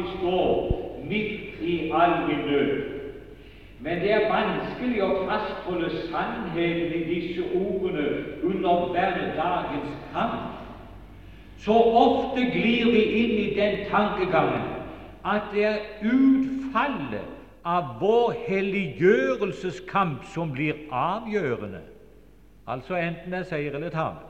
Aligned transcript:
vi 0.00 0.18
står 0.18 0.80
midt 1.04 1.60
i 1.62 1.90
all 1.94 2.28
min 2.28 2.46
nød. 2.46 3.00
Men 3.80 4.00
det 4.00 4.12
er 4.12 4.28
vanskelig 4.28 5.02
å 5.02 5.10
fastholde 5.24 5.90
sannheten 6.10 6.92
i 6.92 7.04
disse 7.08 7.46
ordene 7.56 8.06
under 8.44 8.90
hverdagens 8.92 9.94
kamp. 10.12 10.56
Så 11.60 11.76
ofte 11.76 12.44
glir 12.52 12.90
vi 12.92 13.02
inn 13.22 13.36
i 13.38 13.54
den 13.56 13.84
tankegangen 13.90 14.68
at 15.24 15.48
det 15.52 15.64
er 15.64 15.78
utfallet 16.04 17.64
av 17.64 17.96
vår 18.00 18.36
helliggjørelseskamp 18.46 20.24
som 20.32 20.52
blir 20.52 20.74
avgjørende, 20.90 21.82
altså 22.66 22.96
enten 22.96 23.32
det 23.32 23.42
er 23.42 23.48
seier 23.48 23.76
eller 23.76 23.92
tap. 23.92 24.24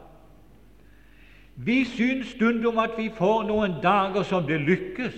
Vi 1.55 1.85
syns 1.85 2.35
stundom 2.35 2.79
at 2.79 2.97
vi 2.99 3.11
får 3.15 3.45
noen 3.47 3.79
dager 3.83 4.23
som 4.27 4.47
det 4.49 4.61
lykkes. 4.65 5.15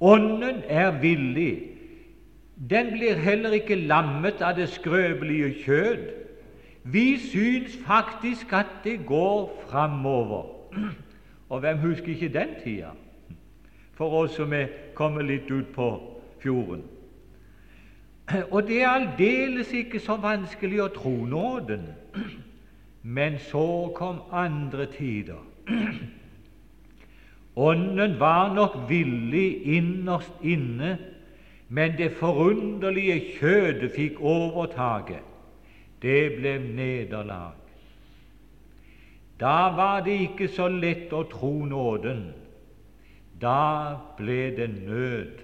Ånden 0.00 0.62
er 0.68 1.00
villig. 1.00 1.62
Den 2.70 2.86
blir 2.92 3.14
heller 3.14 3.50
ikke 3.50 3.74
lammet 3.74 4.42
av 4.42 4.56
det 4.56 4.68
skrøpelige 4.68 5.54
kjød. 5.64 6.08
Vi 6.84 7.18
syns 7.18 7.78
faktisk 7.86 8.52
at 8.52 8.66
det 8.84 9.06
går 9.06 9.64
framover. 9.68 10.46
Og 11.50 11.60
hvem 11.60 11.78
husker 11.78 12.08
ikke 12.08 12.28
den 12.28 12.48
tida? 12.64 12.90
For 13.94 14.22
oss 14.22 14.36
som 14.36 14.52
er 14.52 14.66
kommet 14.94 15.26
litt 15.26 15.50
ut 15.50 15.70
på 15.74 15.88
fjorden. 16.42 16.82
Og 18.54 18.66
det 18.66 18.82
er 18.82 18.88
aldeles 18.88 19.72
ikke 19.72 20.00
så 20.00 20.16
vanskelig 20.16 20.82
å 20.82 20.92
tro 20.94 21.14
nåden. 21.24 21.88
Men 23.02 23.38
så 23.38 23.92
kom 23.94 24.22
andre 24.32 24.86
tider. 24.86 25.42
Ånden 27.58 28.20
var 28.20 28.54
nok 28.54 28.76
villig 28.88 29.66
innerst 29.66 30.42
inne, 30.42 30.98
men 31.68 31.96
det 31.98 32.12
forunderlige 32.20 33.16
kjødet 33.38 33.90
fikk 33.96 34.20
overtaket. 34.22 35.24
Det 36.02 36.36
ble 36.36 36.52
nederlag. 36.62 37.56
Da 39.40 39.70
var 39.74 40.04
det 40.06 40.20
ikke 40.28 40.48
så 40.54 40.68
lett 40.70 41.10
å 41.12 41.24
tro 41.30 41.50
nåden. 41.66 42.28
Da 43.42 43.96
ble 44.18 44.38
det 44.54 44.68
nød. 44.76 45.42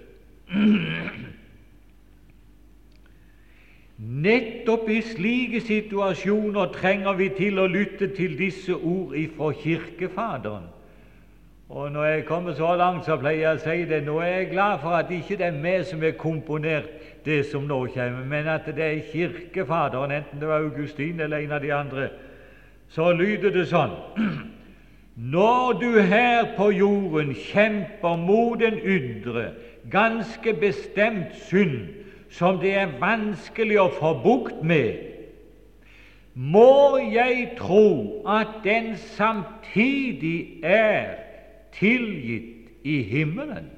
Nettopp 3.97 4.87
i 4.91 5.01
slike 5.03 5.61
situasjoner 5.67 6.71
trenger 6.79 7.19
vi 7.19 7.29
til 7.35 7.59
å 7.59 7.67
lytte 7.71 8.07
til 8.15 8.39
disse 8.39 8.75
ord 8.75 9.15
ifra 9.19 9.51
Kirkefaderen. 9.55 10.71
Og 11.69 11.91
Når 11.91 12.03
jeg 12.05 12.25
kommer 12.25 12.53
så 12.53 12.75
langt, 12.75 13.05
så 13.05 13.15
pleier 13.17 13.39
jeg 13.41 13.57
å 13.57 13.61
si 13.63 13.85
det. 13.89 14.03
Nå 14.05 14.19
er 14.21 14.27
jeg 14.27 14.49
glad 14.51 14.83
for 14.83 14.93
at 14.93 15.09
ikke 15.09 15.37
det 15.39 15.47
er 15.47 15.55
meg 15.57 15.87
som 15.89 16.03
er 16.05 16.13
komponert 16.13 16.91
det 17.25 17.39
som 17.49 17.65
nå 17.65 17.79
kommer, 17.93 18.25
men 18.29 18.47
at 18.47 18.67
det 18.69 18.85
er 18.85 19.07
Kirkefaderen, 19.09 20.11
enten 20.11 20.39
det 20.39 20.47
var 20.47 20.61
Augustin 20.61 21.19
eller 21.19 21.41
en 21.41 21.55
av 21.57 21.61
de 21.61 21.71
andre, 21.73 22.09
så 22.89 23.09
lyder 23.17 23.49
det 23.49 23.65
sånn 23.71 23.95
Når 25.33 25.79
du 25.81 25.89
her 26.05 26.51
på 26.57 26.69
jorden 26.75 27.33
kjemper 27.33 28.17
mot 28.19 28.61
en 28.61 28.77
ydre, 28.77 29.47
ganske 29.89 30.53
bestemt 30.59 31.33
synd 31.47 31.87
som 32.29 32.59
det 32.61 32.75
er 32.77 32.97
vanskelig 33.01 33.79
å 33.79 33.89
få 33.95 34.13
bukt 34.21 34.61
med, 34.61 35.01
må 36.35 36.99
jeg 36.99 37.55
tro 37.57 38.21
at 38.27 38.59
den 38.65 38.93
samtidig 39.15 40.59
er 40.67 41.24
tilgitt 41.79 42.69
i 42.83 43.01
himmelen. 43.03 43.69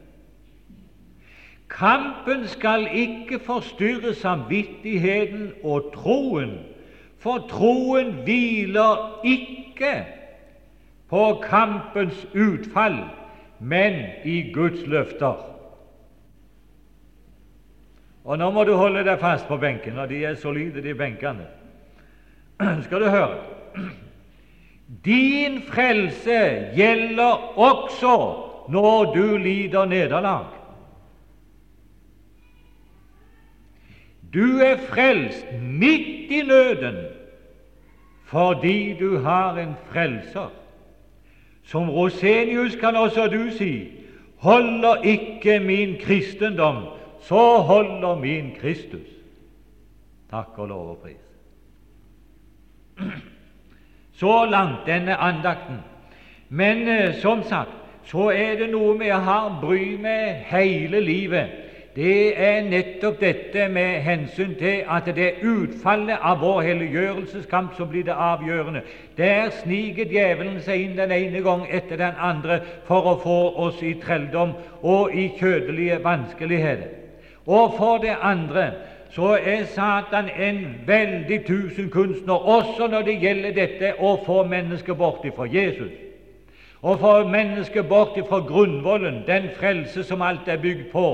Kampen 1.70 2.48
skal 2.48 2.88
ikke 2.94 3.39
forstyrre 3.39 4.14
samvittigheten 4.16 5.52
og 5.64 5.92
troen, 5.94 6.60
for 7.20 7.44
troen 7.49 8.14
hviler 8.23 9.20
ikke 9.26 9.94
på 11.10 11.44
kampens 11.44 12.27
utfall, 12.36 13.02
men 13.60 14.04
i 14.26 14.52
Guds 14.54 14.86
løfter. 14.88 15.43
Og 18.27 18.38
Nå 18.38 18.49
må 18.52 18.64
du 18.64 18.73
holde 18.76 19.05
deg 19.08 19.20
fast 19.20 19.48
på 19.48 19.58
benken, 19.58 19.98
og 19.98 20.10
de 20.10 20.26
er 20.26 20.36
solide, 20.36 20.83
de 20.83 20.95
benkene. 20.95 21.48
Skal 22.86 23.02
du 23.02 23.10
høre 23.10 23.38
Din 25.05 25.61
frelse 25.61 26.71
gjelder 26.75 27.59
også 27.59 28.43
når 28.70 29.14
du 29.14 29.37
lider 29.37 29.86
nederlag. 29.86 30.45
Du 34.33 34.59
er 34.59 34.77
frelst 34.77 35.45
midt 35.61 36.31
i 36.31 36.42
nøden 36.42 37.05
fordi 38.27 38.93
du 38.99 39.17
har 39.17 39.58
en 39.58 39.75
frelser. 39.92 40.52
Som 41.64 41.89
Rosenius 41.89 42.75
kan 42.75 42.95
også 42.95 43.27
du 43.27 43.49
si 43.52 43.92
holder 44.37 45.02
ikke 45.02 45.59
min 45.59 45.95
kristendom, 46.02 46.83
så 47.19 47.58
holder 47.58 48.15
min 48.15 48.52
Kristus. 48.59 49.08
Takk 50.31 50.59
og 50.59 50.67
lov 50.67 50.89
og 50.89 50.98
pris. 50.98 51.23
Så 54.17 54.45
langt 54.45 54.86
denne 54.86 55.16
andakten. 55.16 55.80
Men 56.50 56.88
eh, 56.88 57.14
som 57.22 57.44
sagt 57.44 57.76
så 58.08 58.30
er 58.32 58.55
det 58.58 58.70
noe 58.72 58.95
vi 59.00 59.10
har 59.11 59.60
bry 59.61 59.98
med 60.00 60.44
hele 60.48 61.00
livet 61.04 61.67
det 61.98 62.33
er 62.38 62.60
nettopp 62.61 63.16
dette 63.22 63.64
med 63.73 64.04
hensyn 64.05 64.52
til 64.60 64.83
at 64.86 65.08
det 65.17 65.23
er 65.23 65.39
utfallet 65.50 66.20
av 66.22 66.44
vår 66.44 66.60
helliggjørelseskamp 66.67 67.72
som 67.73 67.89
blir 67.89 68.05
det 68.05 68.14
avgjørende. 68.14 68.83
Der 69.17 69.50
sniker 69.64 70.05
djevelen 70.05 70.60
seg 70.61 70.84
inn 70.84 70.94
den 70.99 71.16
ene 71.16 71.42
gang 71.42 71.64
etter 71.66 71.98
den 71.98 72.20
andre 72.22 72.60
for 72.86 73.10
å 73.10 73.16
få 73.23 73.39
oss 73.66 73.82
i 73.82 73.95
trelldom 74.04 74.54
og 74.84 75.16
i 75.17 75.32
kjødelige 75.39 75.98
vanskeligheter. 76.05 76.94
Og 77.49 77.73
for 77.80 77.98
det 78.05 78.14
andre 78.22 78.67
så 79.10 79.38
er 79.44 79.66
Satan 79.66 80.30
en 80.40 80.76
veldig 80.88 81.45
tusenkunstner 81.45 82.34
også 82.34 82.88
når 82.88 83.02
det 83.02 83.20
gjelder 83.22 83.56
dette 83.56 83.94
å 84.00 84.18
få 84.26 84.44
mennesket 84.44 84.98
bort 84.98 85.26
ifra 85.26 85.48
Jesus. 85.52 85.94
Å 86.84 86.94
få 87.00 87.14
mennesket 87.28 87.88
bort 87.90 88.17
ifra 88.17 88.40
grunnvollen, 88.46 89.23
den 89.28 89.50
frelse 89.58 90.04
som 90.04 90.22
alt 90.22 90.48
er 90.48 90.62
bygd 90.62 90.92
på. 90.92 91.08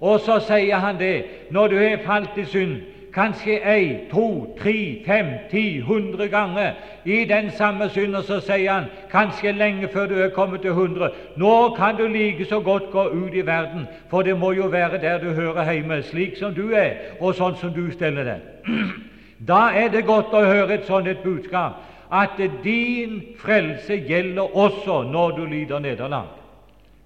Og 0.00 0.20
så 0.20 0.38
sier 0.44 0.76
han 0.78 0.98
det 0.98 1.24
når 1.50 1.68
du 1.68 1.76
er 1.78 2.04
falt 2.04 2.36
i 2.38 2.44
synd, 2.44 2.76
kanskje 3.18 3.58
ei, 3.66 3.86
to, 4.12 4.54
tre, 4.60 5.02
fem, 5.06 5.32
ti, 5.50 5.80
hundre 5.80 6.28
ganger 6.30 6.76
i 7.04 7.24
den 7.24 7.50
samme 7.50 7.88
synden, 7.90 8.22
så 8.22 8.38
sier 8.40 8.72
han 8.72 8.86
kanskje 9.10 9.52
lenge 9.52 9.88
før 9.90 10.06
du 10.06 10.14
er 10.22 10.30
kommet 10.34 10.62
til 10.62 10.76
hundre 10.76 11.10
nå 11.36 11.74
kan 11.76 11.98
du 11.98 12.06
like 12.06 12.46
så 12.46 12.60
godt 12.60 12.90
gå 12.92 13.08
ut 13.08 13.34
i 13.34 13.46
verden, 13.46 13.86
for 14.10 14.22
det 14.22 14.38
må 14.38 14.52
jo 14.52 14.66
være 14.70 15.00
der 15.02 15.18
du 15.18 15.32
hører 15.32 15.72
hjemme, 15.72 16.02
slik 16.02 16.36
som 16.38 16.54
du 16.54 16.70
er, 16.70 16.94
og 17.20 17.34
sånn 17.34 17.56
som 17.58 17.74
du 17.74 17.90
steller 17.92 18.24
deg. 18.24 18.40
Da 19.48 19.68
er 19.70 19.92
det 19.94 20.00
godt 20.06 20.32
å 20.34 20.40
høre 20.42 20.74
et 20.74 20.86
sånt 20.88 21.06
et 21.06 21.20
budskap, 21.22 21.76
at 22.10 22.40
din 22.64 23.20
frelse 23.38 24.00
gjelder 24.08 24.56
også 24.56 25.02
når 25.12 25.36
du 25.36 25.44
lider 25.46 25.78
nederlag. 25.78 26.26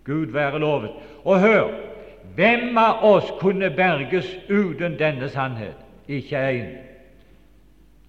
Gud 0.05 0.33
være 0.33 0.59
lovet. 0.59 0.91
Og 1.25 1.41
hør, 1.41 1.69
hvem 2.35 2.79
av 2.79 3.05
oss 3.05 3.29
kunne 3.41 3.71
berges 3.71 4.29
uten 4.49 4.97
denne 4.99 5.29
sannhet? 5.29 5.82
Ikke 6.09 6.37
én. 6.51 6.67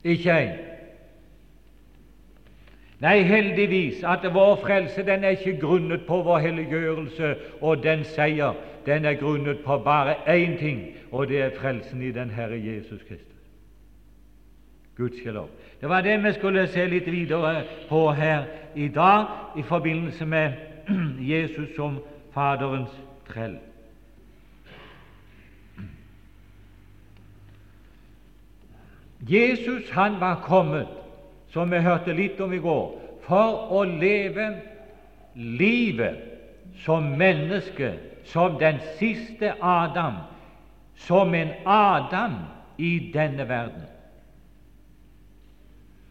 Ikke 0.03 0.31
én. 0.31 0.73
Nei, 3.03 3.21
heldigvis 3.21 4.03
at 4.03 4.23
vår 4.33 4.55
frelse 4.55 5.03
den 5.05 5.23
er 5.23 5.29
ikke 5.35 5.59
grunnet 5.59 6.05
på 6.07 6.21
vår 6.23 6.37
helliggjørelse 6.39 7.35
og 7.61 7.83
den 7.83 8.03
seier. 8.03 8.53
Den 8.85 9.05
er 9.05 9.13
grunnet 9.13 9.59
på 9.65 9.77
bare 9.77 10.15
én 10.27 10.57
ting, 10.59 10.81
og 11.11 11.27
det 11.27 11.41
er 11.41 11.49
frelsen 11.59 12.01
i 12.01 12.11
den 12.11 12.29
Herre 12.29 12.59
Jesus 12.63 13.01
Kristus. 13.07 13.27
Gudskjelov. 14.97 15.49
Det 15.81 15.89
var 15.89 16.01
det 16.01 16.23
vi 16.23 16.33
skulle 16.33 16.67
se 16.67 16.85
litt 16.85 17.11
videre 17.11 17.63
på 17.89 18.11
her 18.11 18.43
i 18.75 18.87
dag 18.87 19.25
i 19.57 19.61
forbindelse 19.61 20.25
med 20.25 20.51
Jesus 21.33 21.75
som 21.75 21.99
Faderens 22.33 23.01
trell. 23.27 23.57
Jesus 29.29 29.89
han 29.89 30.19
var 30.19 30.35
kommet, 30.43 30.87
som 31.49 31.71
vi 31.71 31.77
hørte 31.77 32.13
litt 32.13 32.39
om 32.41 32.53
i 32.53 32.61
går, 32.61 32.99
for 33.23 33.71
å 33.71 33.83
leve 33.87 34.49
livet 35.35 36.19
som 36.83 37.13
menneske, 37.17 37.93
som 38.25 38.57
den 38.59 38.79
siste 38.99 39.53
Adam, 39.61 40.17
som 40.95 41.33
en 41.35 41.53
Adam 41.65 42.35
i 42.77 43.11
denne 43.13 43.47
verden. 43.49 43.87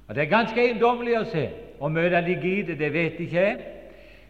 Og 0.09 0.15
Det 0.15 0.23
er 0.23 0.31
ganske 0.31 0.61
eiendommelig 0.61 1.19
å 1.19 1.29
se. 1.31 1.47
Hvor 1.79 1.89
mye 1.89 2.21
ligger 2.21 2.49
i 2.51 2.63
det, 2.63 2.79
det 2.79 2.93
vet 2.93 3.21
ikke 3.21 3.41
jeg. 3.41 3.72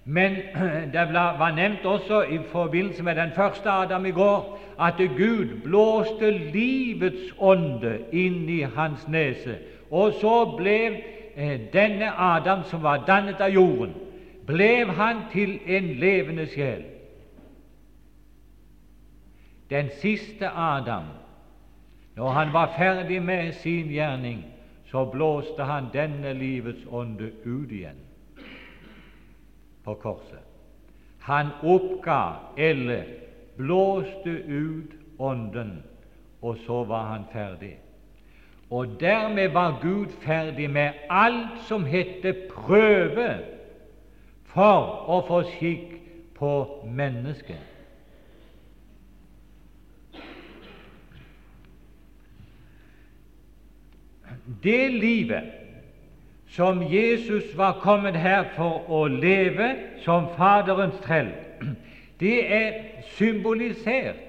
Men 0.04 0.32
det 0.92 1.08
var 1.14 1.50
nevnt 1.50 1.84
også 1.84 2.22
i 2.22 2.38
forbindelse 2.38 3.02
med 3.02 3.14
den 3.14 3.30
første 3.36 3.70
Adam 3.70 4.06
i 4.06 4.10
går 4.10 4.58
at 4.80 4.94
Gud 5.16 5.62
blåste 5.64 6.30
livets 6.30 7.34
ånde 7.38 7.98
inn 8.12 8.48
i 8.48 8.62
hans 8.62 9.08
nese. 9.08 9.58
Og 9.90 10.12
så 10.20 10.56
ble 10.56 10.78
eh, 11.36 11.60
denne 11.72 12.10
Adam, 12.18 12.64
som 12.64 12.82
var 12.82 13.04
dannet 13.06 13.40
av 13.40 13.52
jorden, 13.52 13.94
ble 14.46 14.86
han 14.90 15.26
til 15.32 15.58
en 15.66 15.92
levende 16.00 16.46
sjel. 16.50 16.82
Den 19.70 19.90
siste 20.00 20.48
Adam, 20.48 21.04
når 22.16 22.30
han 22.30 22.52
var 22.52 22.74
ferdig 22.78 23.22
med 23.22 23.52
sin 23.52 23.88
gjerning, 23.88 24.44
så 24.90 25.04
blåste 25.04 25.62
han 25.64 25.92
denne 25.92 26.32
livets 26.32 26.86
ånde 26.90 27.30
ut 27.44 27.70
igjen 27.70 28.01
på 29.84 29.94
korset. 29.94 30.42
Han 31.18 31.52
oppga 31.62 32.32
eller 32.56 33.04
blåste 33.56 34.30
ut 34.30 34.98
Ånden, 35.18 35.82
og 36.40 36.56
så 36.66 36.84
var 36.84 37.04
han 37.04 37.24
ferdig. 37.32 37.76
Og 38.70 38.86
dermed 39.00 39.48
var 39.48 39.78
Gud 39.82 40.06
ferdig 40.24 40.70
med 40.70 40.92
alt 41.10 41.60
som 41.68 41.84
hette 41.84 42.32
prøve 42.50 43.28
for 44.50 45.04
å 45.12 45.20
få 45.28 45.42
skikk 45.52 45.92
på 46.38 46.52
mennesket. 46.88 47.68
Det 54.62 54.90
livet 54.90 55.61
som 56.52 56.82
Jesus 56.92 57.56
var 57.56 57.72
kommet 57.80 58.16
her 58.16 58.44
for 58.56 58.84
å 58.92 59.06
leve 59.08 59.70
som 60.04 60.28
Faderens 60.36 60.98
trell, 61.04 61.32
det 62.20 62.38
er 62.52 62.74
symbolisert 63.16 64.20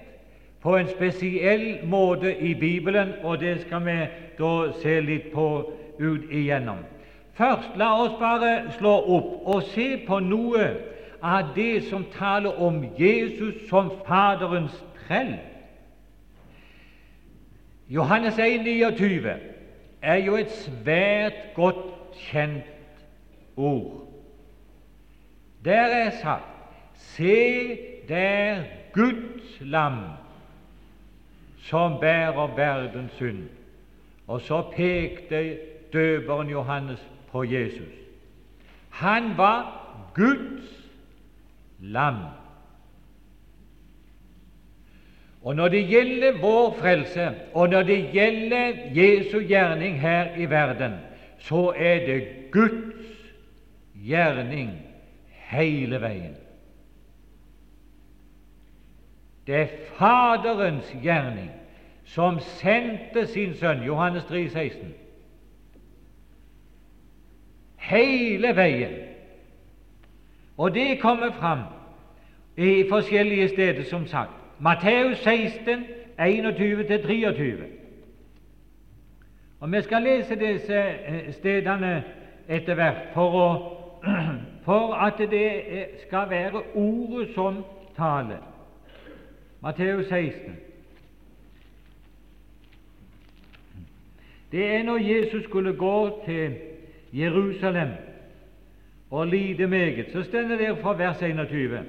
på 0.63 0.77
en 0.77 0.87
spesiell 0.87 1.83
måte 1.83 2.31
i 2.39 2.53
Bibelen, 2.55 3.13
og 3.23 3.39
det 3.39 3.61
skal 3.65 3.83
vi 3.85 3.97
da 4.39 4.53
se 4.79 4.99
litt 5.03 5.31
på 5.33 5.47
ut 5.99 6.31
igjennom. 6.31 6.79
Først 7.35 7.75
la 7.77 7.91
oss 8.05 8.15
bare 8.19 8.71
slå 8.77 8.93
opp 9.17 9.47
og 9.49 9.63
se 9.73 9.97
på 10.07 10.19
noe 10.23 10.69
av 11.23 11.51
det 11.55 11.83
som 11.89 12.05
taler 12.15 12.55
om 12.61 12.83
Jesus 12.99 13.65
som 13.69 13.91
Faderens 14.07 14.75
trell. 15.03 15.35
Johannes 17.89 18.39
1, 18.39 18.63
29 18.63 19.35
er 20.01 20.21
jo 20.23 20.35
et 20.39 20.51
svært 20.51 21.51
godt 21.55 21.92
kjent 22.17 22.63
ord. 23.55 24.07
Der 25.65 25.81
er 25.81 26.09
sagt 26.21 26.43
Se 26.95 27.77
der 28.07 28.63
Guds 28.93 29.61
lam 29.61 29.99
som 31.63 31.99
bærer 31.99 32.55
verdens 32.55 33.11
synd. 33.11 33.43
Og 34.27 34.41
så 34.41 34.61
pekte 34.75 35.57
døperen 35.93 36.49
Johannes 36.49 37.07
på 37.31 37.43
Jesus. 37.43 37.93
Han 38.89 39.37
var 39.37 39.87
Guds 40.15 40.89
lam. 41.79 42.15
Og 45.43 45.55
Når 45.55 45.67
det 45.67 45.87
gjelder 45.87 46.41
vår 46.41 46.77
frelse, 46.79 47.35
og 47.53 47.69
når 47.69 47.83
det 47.83 48.09
gjelder 48.13 48.71
Jesu 48.95 49.39
gjerning 49.39 50.01
her 50.01 50.35
i 50.37 50.45
verden, 50.45 50.93
så 51.43 51.73
er 51.75 52.05
det 52.05 52.27
Guds 52.51 53.31
gjerning 54.05 54.71
hele 55.51 55.99
veien. 56.01 56.35
Det 59.47 59.55
er 59.55 59.67
Faderens 59.97 60.95
gjerning 61.03 61.51
som 62.07 62.39
sendte 62.39 63.25
sin 63.27 63.55
sønn, 63.59 63.83
Johannes 63.83 64.23
3, 64.29 64.45
16, 64.49 64.93
hele 67.91 68.55
veien. 68.55 68.95
Og 70.57 70.71
det 70.75 70.99
kommer 71.01 71.31
fram 71.31 71.67
i 72.57 72.85
forskjellige 72.89 73.49
steder, 73.49 73.83
som 73.83 74.07
sagt. 74.07 74.31
Matteus 74.59 75.17
16, 75.17 75.85
21-23. 76.19 77.82
Og 79.63 79.71
Vi 79.71 79.81
skal 79.81 80.01
lese 80.03 80.35
disse 80.35 80.75
eh, 80.75 81.33
stedene 81.33 82.03
etter 82.49 82.75
hvert 82.75 83.13
for, 83.13 83.35
å, 83.39 83.51
for 84.67 84.91
at 84.99 85.21
det 85.31 85.85
skal 86.01 86.25
være 86.29 86.61
ordet 86.75 87.29
som 87.31 87.61
taler. 87.95 88.41
Matteus 89.63 90.09
16. 90.09 90.57
Det 94.51 94.65
er 94.75 94.83
når 94.83 94.97
Jesus 94.97 95.43
skulle 95.43 95.73
gå 95.73 96.23
til 96.25 96.57
Jerusalem 97.13 97.93
og 99.11 99.27
lide 99.27 99.67
meget. 99.67 100.11
Så 100.11 100.23
stender 100.23 100.57
det 100.57 100.77
fra 100.81 100.93
vers 100.93 101.21
21. 101.21 101.79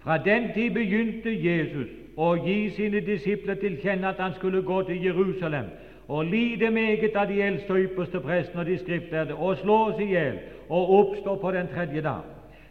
Fra 0.00 0.16
den 0.18 0.48
tid 0.54 0.70
begynte 0.70 1.36
Jesus 1.36 1.92
å 2.16 2.32
gi 2.40 2.70
sine 2.70 3.04
disipler 3.04 3.60
til 3.60 3.76
kjenne 3.82 4.14
at 4.14 4.24
han 4.24 4.34
skulle 4.40 4.62
gå 4.62 4.80
til 4.88 5.04
Jerusalem 5.04 5.68
og 6.08 6.24
lide 6.24 6.70
meget 6.70 7.16
av 7.16 7.28
de 7.28 7.42
eldste 7.42 7.72
ypperste 7.72 8.20
prestene 8.20 8.60
og 8.60 8.66
de 8.66 8.78
skriftlærde, 8.78 9.34
og 9.34 9.56
slås 9.56 10.00
i 10.00 10.04
hjel 10.04 10.38
og 10.68 10.90
oppstå 10.98 11.36
på 11.36 11.50
den 11.50 11.68
tredje 11.74 12.02
dag. 12.02 12.22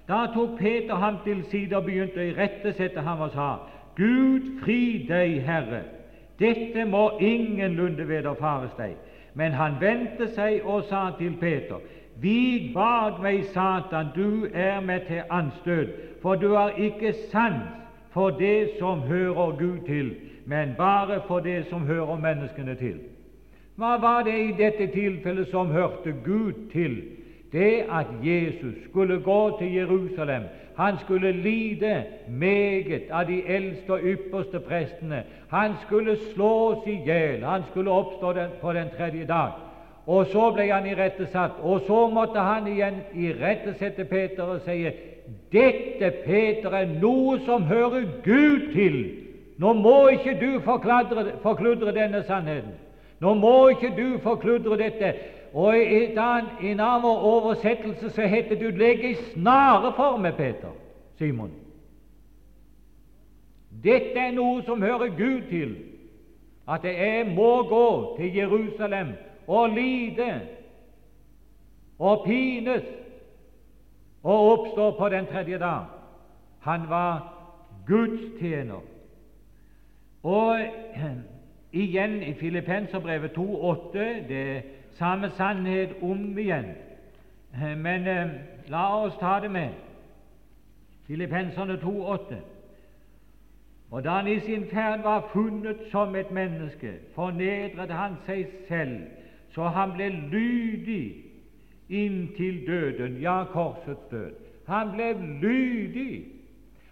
Da 0.07 0.25
tok 0.33 0.57
Peter 0.59 0.95
ham 0.95 1.17
til 1.23 1.43
side 1.51 1.75
og 1.77 1.85
begynte 1.85 2.21
å 2.21 2.29
irettesette 2.31 3.01
ham 3.01 3.21
og 3.21 3.31
sa:" 3.31 3.49
Gud 3.97 4.61
fri 4.63 5.05
deg, 5.09 5.41
Herre, 5.41 5.81
dette 6.39 6.85
må 6.85 7.17
ingenlunde 7.19 8.07
vederfares 8.07 8.73
deg. 8.77 8.93
Men 9.33 9.51
han 9.51 9.77
vendte 9.81 10.27
seg 10.33 10.61
og 10.65 10.83
sa 10.83 11.11
til 11.19 11.37
Peter:" 11.39 11.77
Vik 12.21 12.73
bak 12.73 13.21
meg, 13.21 13.43
Satan, 13.45 14.07
du 14.15 14.47
er 14.53 14.79
meg 14.81 15.01
til 15.07 15.21
anstøt, 15.29 15.89
for 16.21 16.35
du 16.35 16.53
har 16.53 16.73
ikke 16.77 17.13
sans 17.31 17.61
for 18.09 18.29
det 18.29 18.69
som 18.79 19.01
hører 19.01 19.57
Gud 19.59 19.85
til, 19.85 20.15
men 20.45 20.73
bare 20.77 21.21
for 21.27 21.39
det 21.39 21.65
som 21.69 21.85
hører 21.85 22.15
menneskene 22.15 22.75
til. 22.75 22.97
Hva 23.77 23.97
var 24.01 24.23
det 24.25 24.33
i 24.41 24.53
dette 24.57 24.87
tilfellet 24.89 25.51
som 25.51 25.69
hørte 25.69 26.15
Gud 26.25 26.53
til? 26.71 27.01
Det 27.51 27.85
at 27.93 28.07
Jesus 28.23 28.73
skulle 28.89 29.19
gå 29.21 29.59
til 29.59 29.73
Jerusalem. 29.73 30.43
Han 30.77 30.97
skulle 31.03 31.31
lide 31.31 32.03
meget 32.29 33.03
av 33.11 33.27
de 33.27 33.43
eldste 33.47 33.93
og 33.93 33.99
ypperste 34.03 34.59
prestene. 34.59 35.23
Han 35.49 35.77
skulle 35.85 36.17
slås 36.33 36.87
i 36.87 36.97
hjel. 37.05 37.43
Han 37.43 37.61
skulle 37.69 37.91
oppstå 37.91 38.33
den, 38.33 38.49
på 38.61 38.73
den 38.73 38.89
tredje 38.97 39.25
dag. 39.25 39.51
Og 40.07 40.25
så 40.25 40.51
ble 40.51 40.71
han 40.71 40.85
irettesatt. 40.85 41.61
Og 41.61 41.81
så 41.87 42.07
måtte 42.09 42.39
han 42.39 42.67
igjen 42.67 42.97
irettesette 43.13 44.05
Peter 44.05 44.43
og 44.43 44.65
si 44.65 44.89
dette, 45.53 46.11
Peter, 46.25 46.73
er 46.73 46.97
noe 46.97 47.37
som 47.45 47.63
hører 47.69 48.09
Gud 48.25 48.73
til. 48.73 48.99
Nå 49.57 49.73
må 49.73 50.07
ikke 50.17 50.37
du 50.41 50.59
forkludre 51.43 51.93
denne 51.93 52.23
sannheten. 52.25 52.86
Nå 53.19 53.33
må 53.33 53.67
ikke 53.67 53.93
du 53.97 54.17
forkludre 54.23 54.77
dette. 54.77 55.13
Og 55.53 55.77
I 55.77 56.03
en 56.71 56.79
annen 56.79 57.05
oversettelse 57.05 58.09
så 58.09 58.27
heter 58.27 58.55
'Du 58.55 58.77
legger 58.77 59.09
i 59.09 59.13
snare 59.13 59.93
for 59.95 60.17
meg, 60.17 60.35
Peter', 60.35 60.75
Simon. 61.17 61.51
Dette 63.83 64.19
er 64.19 64.31
noe 64.31 64.63
som 64.63 64.81
hører 64.81 65.07
Gud 65.17 65.49
til, 65.49 65.75
at 66.67 66.83
jeg 66.83 67.25
må 67.35 67.63
gå 67.63 68.17
til 68.17 68.35
Jerusalem 68.35 69.07
og 69.47 69.69
lide 69.69 70.41
og 71.99 72.23
pines 72.25 72.83
og 74.23 74.51
oppstå 74.51 74.91
på 74.91 75.09
den 75.09 75.25
tredje 75.25 75.57
dag. 75.57 75.85
Han 76.59 76.89
var 76.89 77.33
Guds 77.87 78.39
tjener. 78.39 78.81
Og 80.23 80.59
igjen 81.71 82.23
i 82.23 82.33
Filippenserbrevet 82.33 83.31
2,8 83.37 83.99
det 84.29 84.55
er 84.55 84.61
samme 84.97 85.29
sannhet 85.37 85.89
om 86.01 86.37
igjen. 86.37 86.65
Men 87.77 88.07
eh, 88.07 88.27
la 88.67 89.03
oss 89.03 89.17
ta 89.19 89.39
det 89.41 89.51
med. 89.51 89.69
Filippenserne 91.07 91.73
2,8. 91.73 92.35
Og 93.91 94.03
da 94.03 94.09
han 94.09 94.27
i 94.27 94.39
sin 94.39 94.65
ferd 94.73 95.01
var 95.03 95.29
funnet 95.33 95.77
som 95.91 96.15
et 96.15 96.31
menneske, 96.31 96.91
fornedret 97.15 97.91
han 97.91 98.17
seg 98.25 98.47
selv, 98.67 98.97
så 99.55 99.69
han 99.71 99.93
ble 99.95 100.09
lydig 100.09 101.15
inntil 101.89 102.67
døden, 102.67 103.21
ja, 103.21 103.43
korsets 103.51 104.09
død. 104.11 104.31
Han 104.67 104.91
ble 104.91 105.13
lydig. 105.41 106.25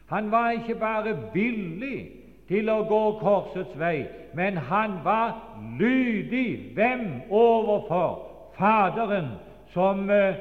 Han 0.08 0.32
var 0.32 0.52
ikke 0.52 0.76
bare 0.76 1.18
villig, 1.34 2.12
til 2.48 2.70
å 2.70 2.84
gå 2.90 3.02
korsets 3.22 3.74
vei, 3.80 4.06
men 4.34 4.58
han 4.58 5.00
var 5.04 5.34
lydig. 5.80 6.76
Hvem 6.76 7.06
overfor? 7.30 8.22
Faderen, 8.56 9.34
som 9.74 10.10
uh, 10.10 10.36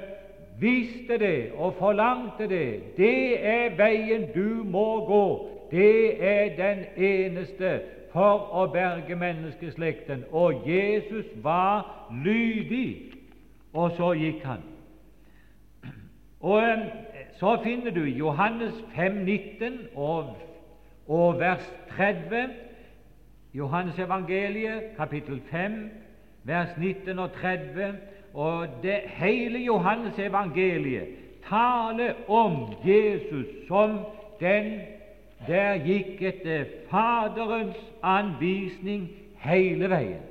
visste 0.60 1.18
det 1.18 1.52
og 1.58 1.74
forlangte 1.78 2.46
det. 2.48 2.96
Det 2.96 3.46
er 3.46 3.74
veien 3.78 4.28
du 4.34 4.62
må 4.64 5.04
gå. 5.08 5.26
Det 5.70 6.22
er 6.22 6.54
den 6.56 6.84
eneste 6.96 7.80
for 8.12 8.46
å 8.54 8.68
berge 8.70 9.16
menneskeslekten. 9.18 10.24
Og 10.30 10.68
Jesus 10.68 11.26
var 11.42 12.06
lydig, 12.24 13.14
og 13.72 13.96
så 13.98 14.12
gikk 14.14 14.44
han. 14.46 14.62
Og 16.44 16.62
eh, 16.62 16.78
Så 17.40 17.56
finner 17.64 17.90
du 17.90 18.04
Johannes 18.04 18.74
5, 18.94 19.12
19 19.12 19.78
og, 19.94 20.36
og 21.08 21.40
vers 21.40 21.72
30. 21.96 22.48
Johannes 23.54 23.98
evangeliet, 23.98 24.82
kapittel 24.96 25.42
5, 25.50 25.90
vers 26.44 26.68
19 26.78 27.18
og 27.18 27.32
30. 27.32 27.94
Og 28.34 28.68
det 28.82 29.00
hele 29.06 29.58
Johannes 29.58 30.18
evangeliet 30.18 31.08
taler 31.48 32.12
om 32.28 32.74
Jesus 32.84 33.46
som 33.68 33.98
den 34.40 34.80
der 35.46 35.76
gikk 35.84 36.22
etter 36.22 36.64
Faderens 36.90 37.76
anvisning 38.02 39.08
hele 39.38 39.90
veien. 39.90 40.22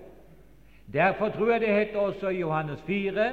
Derfor 0.94 1.30
tror 1.30 1.52
jeg 1.52 1.62
det 1.62 1.76
heter 1.76 2.00
også 2.00 2.28
i 2.30 2.40
Johannes 2.40 2.82
4 2.88 3.32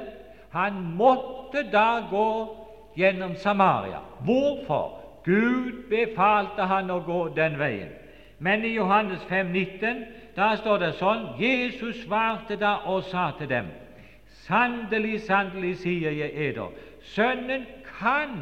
han 0.51 0.73
måtte 0.97 1.63
da 1.71 2.03
gå 2.09 2.57
gjennom 2.95 3.35
Samaria. 3.35 3.99
Hvorfor? 4.19 5.00
Gud 5.25 5.89
befalte 5.89 6.65
han 6.67 6.89
å 6.89 6.99
gå 7.05 7.27
den 7.35 7.59
veien. 7.59 7.91
Men 8.39 8.65
i 8.65 8.73
Johannes 8.73 9.21
5, 9.29 9.51
19, 9.53 10.05
da 10.35 10.55
står 10.57 10.79
det 10.81 10.95
sånn 10.97 11.27
Jesus 11.37 11.99
svarte 12.05 12.57
da 12.57 12.79
og 12.89 13.03
sa 13.11 13.29
til 13.37 13.51
dem 13.51 13.69
Sannelig, 14.41 15.19
sannelig, 15.27 15.75
sier 15.83 16.11
jeg 16.17 16.33
eder, 16.49 16.71
Sønnen 17.13 17.67
kan 17.85 18.33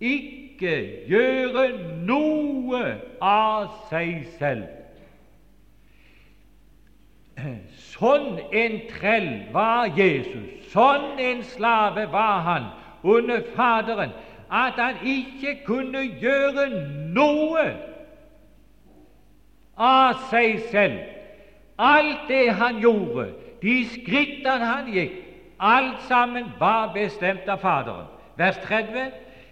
ikke 0.00 0.72
gjøre 1.08 1.66
noe 2.08 2.80
av 3.20 3.68
seg 3.90 4.24
selv. 4.38 4.64
Sånn 7.94 8.38
en 8.54 8.76
trell 8.94 9.30
var 9.52 9.92
Jesus, 9.96 10.70
sånn 10.72 11.20
en 11.20 11.42
slave 11.54 12.06
var 12.12 12.44
han 12.48 12.70
under 13.04 13.44
Faderen, 13.54 14.14
at 14.54 14.78
han 14.78 15.00
ikke 15.02 15.56
kunne 15.66 16.04
gjøre 16.22 16.68
noe 17.16 17.64
av 19.74 20.22
seg 20.30 20.60
selv. 20.70 21.00
Alt 21.78 22.28
det 22.28 22.52
han 22.54 22.78
gjorde, 22.78 23.32
de 23.62 23.76
skrittene 23.90 24.70
han 24.70 24.92
gikk, 24.94 25.18
alt 25.58 26.02
sammen 26.06 26.52
var 26.60 26.92
bestemt 26.94 27.48
av 27.50 27.62
Faderen. 27.62 28.10
Vers 28.38 28.58
30 28.66 29.10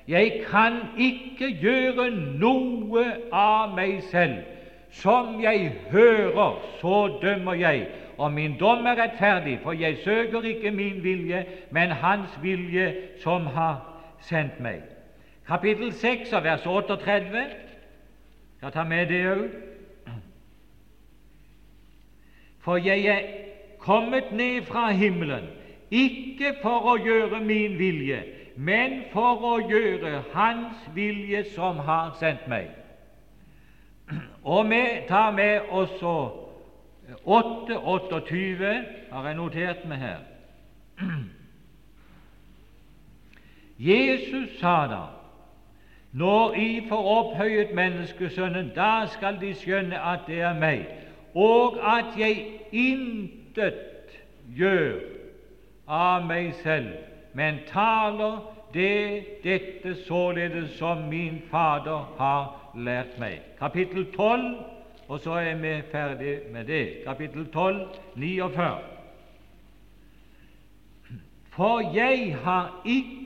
jeg 0.09 0.43
kan 0.51 0.81
ikke 0.99 1.49
gjøre 1.63 2.09
noe 2.39 3.05
av 3.33 3.75
meg 3.75 4.03
selv. 4.11 4.43
Som 4.93 5.39
jeg 5.41 5.71
hører, 5.91 6.59
så 6.81 7.19
dømmer 7.23 7.55
jeg, 7.55 7.87
og 8.19 8.33
min 8.33 8.59
dom 8.61 8.87
er 8.87 8.99
rettferdig, 8.99 9.59
for 9.63 9.73
jeg 9.73 10.03
søker 10.05 10.43
ikke 10.43 10.71
min 10.71 11.01
vilje, 11.05 11.47
men 11.71 11.91
Hans 11.91 12.35
vilje 12.43 12.93
som 13.23 13.47
har 13.47 13.81
sendt 14.21 14.61
meg. 14.61 14.92
Kapittel 15.53 15.93
6 15.93 16.33
vers 16.33 16.67
38. 16.67 17.47
Jeg 18.63 18.73
tar 18.73 18.85
med 18.85 19.07
det 19.07 19.27
òg. 19.33 19.51
For 22.61 22.77
jeg 22.77 23.05
er 23.05 23.21
kommet 23.79 24.33
ned 24.33 24.65
fra 24.65 24.91
himmelen, 24.97 25.51
ikke 25.91 26.55
for 26.63 26.89
å 26.95 26.97
gjøre 26.97 27.43
min 27.45 27.77
vilje, 27.77 28.23
men 28.57 29.03
for 29.13 29.45
å 29.45 29.55
gjøre 29.69 30.23
Hans 30.33 30.89
vilje 30.97 31.45
som 31.53 31.85
har 31.85 32.17
sendt 32.17 32.49
meg. 32.49 32.73
Og 34.45 34.71
vi 34.73 34.83
tar 35.09 35.37
med 35.37 35.69
også 35.69 36.19
8.28 37.29 38.77
har 39.13 39.27
jeg 39.27 39.37
notert 39.37 39.85
meg 39.85 39.99
her. 40.09 40.21
Jesus 43.93 44.57
sa 44.61 44.87
da 44.89 45.09
når 46.13 46.55
I 46.55 46.83
får 46.89 47.09
opphøyet 47.19 47.75
Menneskesønnen, 47.75 48.73
da 48.77 49.07
skal 49.09 49.41
de 49.41 49.55
skjønne 49.55 49.97
at 49.97 50.27
det 50.27 50.41
er 50.45 50.59
meg, 50.61 50.85
og 51.35 51.79
at 51.81 52.13
jeg 52.19 52.45
intet 52.73 54.19
gjør 54.57 55.01
av 55.89 56.27
meg 56.29 56.53
selv, 56.61 56.93
men 57.33 57.63
taler 57.71 58.43
det 58.75 59.25
dette 59.45 59.95
således 60.05 60.77
som 60.77 61.09
min 61.09 61.41
Fader 61.51 62.13
har 62.19 62.73
lært 62.77 63.19
meg. 63.21 63.41
Kapittel 63.59 64.07
12, 64.13 64.55
og 65.09 65.21
så 65.21 65.41
er 65.41 65.55
vi 65.61 65.75
ferdig 65.93 66.39
med 66.53 66.65
det. 66.65 67.05
Kapittel 67.05 67.47
12, 67.53 67.87
49. 68.17 68.71
For 71.53 71.81
jeg 71.95 72.37
har 72.45 72.81
ikke 72.85 73.22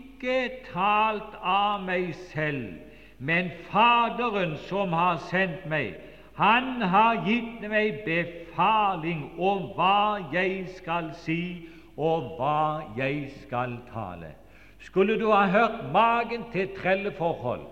talt 0.73 1.37
av 1.43 1.85
meg 1.85 2.15
selv, 2.33 2.79
men 3.19 3.51
Faderen 3.71 4.57
som 4.69 4.93
har 4.93 5.17
sendt 5.31 5.67
meg, 5.69 5.95
han 6.37 6.83
har 6.83 7.23
gitt 7.25 7.65
meg 7.69 8.03
befaling 8.05 9.31
om 9.39 9.71
hva 9.77 10.19
jeg 10.33 10.67
skal 10.77 11.15
si 11.25 11.69
og 11.97 12.37
hva 12.37 12.83
jeg 12.97 13.31
skal 13.43 13.79
tale. 13.93 14.35
Skulle 14.85 15.17
du 15.19 15.31
ha 15.33 15.47
hørt 15.49 15.93
magen 15.93 16.45
til 16.53 16.69
trelleforhold? 16.77 17.65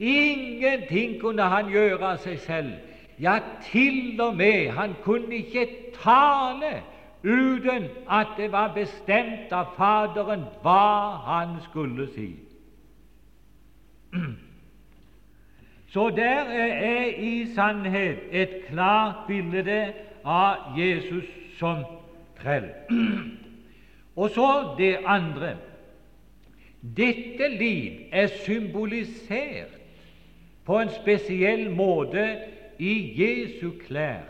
Ingenting 0.00 1.20
kunne 1.20 1.42
han 1.52 1.68
gjøre 1.68 2.14
av 2.14 2.22
seg 2.24 2.40
selv. 2.40 2.72
Ja, 3.20 3.36
til 3.68 4.16
og 4.20 4.38
med 4.40 4.70
han 4.72 4.96
kunne 5.04 5.42
ikke 5.42 5.66
tale 6.00 6.80
uten 7.24 7.88
at 8.10 8.26
det 8.36 8.52
var 8.52 8.72
bestemt 8.74 9.52
av 9.52 9.74
Faderen 9.76 10.44
hva 10.62 11.16
han 11.26 11.56
skulle 11.70 12.08
si. 12.14 12.30
Så 15.92 16.10
der 16.14 16.46
er 16.54 17.06
i 17.18 17.46
sannhet 17.54 18.18
et 18.30 18.50
klart 18.68 19.26
bilde 19.26 19.92
av 20.24 20.78
Jesus 20.78 21.26
som 21.58 21.84
trell. 22.42 22.70
Og 24.20 24.30
så 24.30 24.74
det 24.78 24.98
andre. 25.06 25.56
Dette 26.96 27.48
liv 27.48 27.92
er 28.12 28.26
symbolisert 28.44 29.76
på 30.64 30.78
en 30.78 30.90
spesiell 30.94 31.70
måte 31.74 32.24
i 32.78 32.94
Jesu 33.20 33.70
klær. 33.86 34.29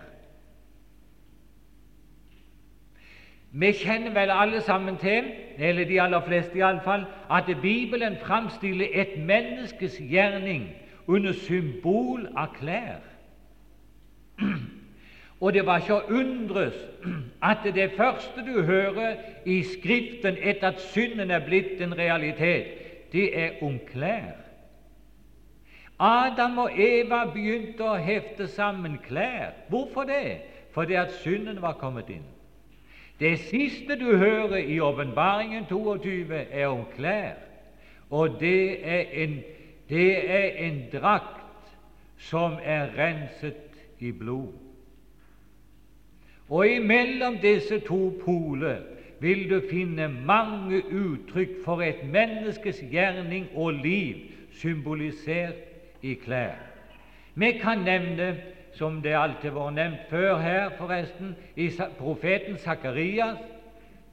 Vi 3.52 3.72
kjenner 3.72 4.14
vel 4.14 4.30
alle 4.30 4.60
sammen 4.60 4.96
til, 4.96 5.24
eller 5.58 5.84
de 5.84 6.00
aller 6.00 6.20
fleste 6.26 6.58
iallfall, 6.58 7.04
at 7.30 7.50
Bibelen 7.62 8.16
framstiller 8.22 8.86
et 8.92 9.18
menneskes 9.18 9.98
gjerning 9.98 10.68
under 11.06 11.32
symbol 11.32 12.28
av 12.36 12.54
klær. 12.54 13.02
Og 15.40 15.54
det 15.54 15.64
var 15.66 15.80
ikke 15.80 15.96
å 15.96 16.18
undres 16.20 16.76
at 17.42 17.64
det 17.74 17.90
første 17.96 18.44
du 18.44 18.62
hører 18.62 19.16
i 19.48 19.62
Skriften 19.64 20.36
etter 20.36 20.68
at 20.68 20.82
synden 20.92 21.30
er 21.32 21.40
blitt 21.46 21.80
en 21.80 21.96
realitet, 21.98 22.76
det 23.12 23.30
er 23.34 23.62
om 23.64 23.78
klær. 23.88 24.36
Adam 25.98 26.58
og 26.58 26.76
Eva 26.80 27.24
begynte 27.32 27.84
å 27.84 27.96
hefte 28.00 28.46
sammen 28.48 29.00
klær. 29.04 29.56
Hvorfor 29.68 30.04
det? 30.08 30.40
Fordi 30.72 30.94
at 30.94 31.12
synden 31.24 31.58
var 31.62 31.80
kommet 31.80 32.12
inn. 32.12 32.28
Det 33.20 33.38
siste 33.38 33.96
du 34.00 34.16
hører 34.16 34.56
i 34.56 34.80
Åpenbaringen 34.80 35.66
22, 35.68 36.34
er 36.34 36.66
om 36.66 36.84
klær, 36.96 37.34
og 38.10 38.40
det 38.40 38.88
er 38.88 39.04
en, 39.12 39.40
det 39.88 40.30
er 40.30 40.48
en 40.66 40.82
drakt 40.92 41.76
som 42.18 42.56
er 42.64 42.88
renset 42.98 43.54
i 43.98 44.12
blod. 44.12 44.52
Og 46.48 46.68
imellom 46.68 47.36
disse 47.38 47.78
to 47.80 48.20
poler 48.24 48.80
vil 49.20 49.50
du 49.50 49.60
finne 49.70 50.08
mange 50.08 50.82
uttrykk 50.88 51.60
for 51.64 51.82
et 51.84 52.00
menneskes 52.08 52.80
gjerning 52.90 53.46
og 53.54 53.72
liv 53.84 54.16
symbolisert 54.52 55.60
i 56.02 56.14
klær. 56.14 56.56
Vi 57.34 57.52
kan 57.60 57.84
nevne, 57.84 58.36
som 58.72 59.02
det 59.02 59.14
alltid 59.16 59.50
var 59.50 59.70
nevnt 59.70 60.08
før 60.10 60.36
her, 60.38 60.70
forresten, 60.78 61.36
i 61.56 61.70
profeten 61.98 62.58
Sakarias, 62.58 63.38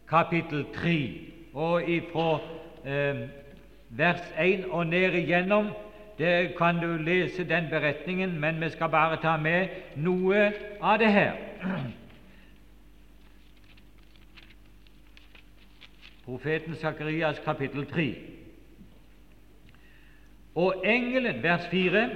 kapittel 0.09 0.65
3, 0.75 1.19
og 1.53 1.89
ifra 1.89 2.39
eh, 2.85 3.27
vers 3.89 4.23
1 4.39 4.65
og 4.69 4.87
ned 4.87 5.13
igjennom. 5.13 5.67
Det 6.17 6.55
kan 6.57 6.75
du 6.81 6.97
lese 6.97 7.43
den 7.43 7.69
beretningen, 7.69 8.39
men 8.39 8.61
vi 8.61 8.69
skal 8.69 8.89
bare 8.89 9.21
ta 9.21 9.37
med 9.37 9.67
noe 9.95 10.51
av 10.81 10.97
det 10.99 11.11
her. 11.13 11.33
profeten 16.27 16.75
Sakarias 16.75 17.39
kapittel 17.39 17.85
3. 17.85 18.15
Og 20.55 20.81
engelen, 20.85 21.43
vers 21.43 21.67
4 21.71 22.09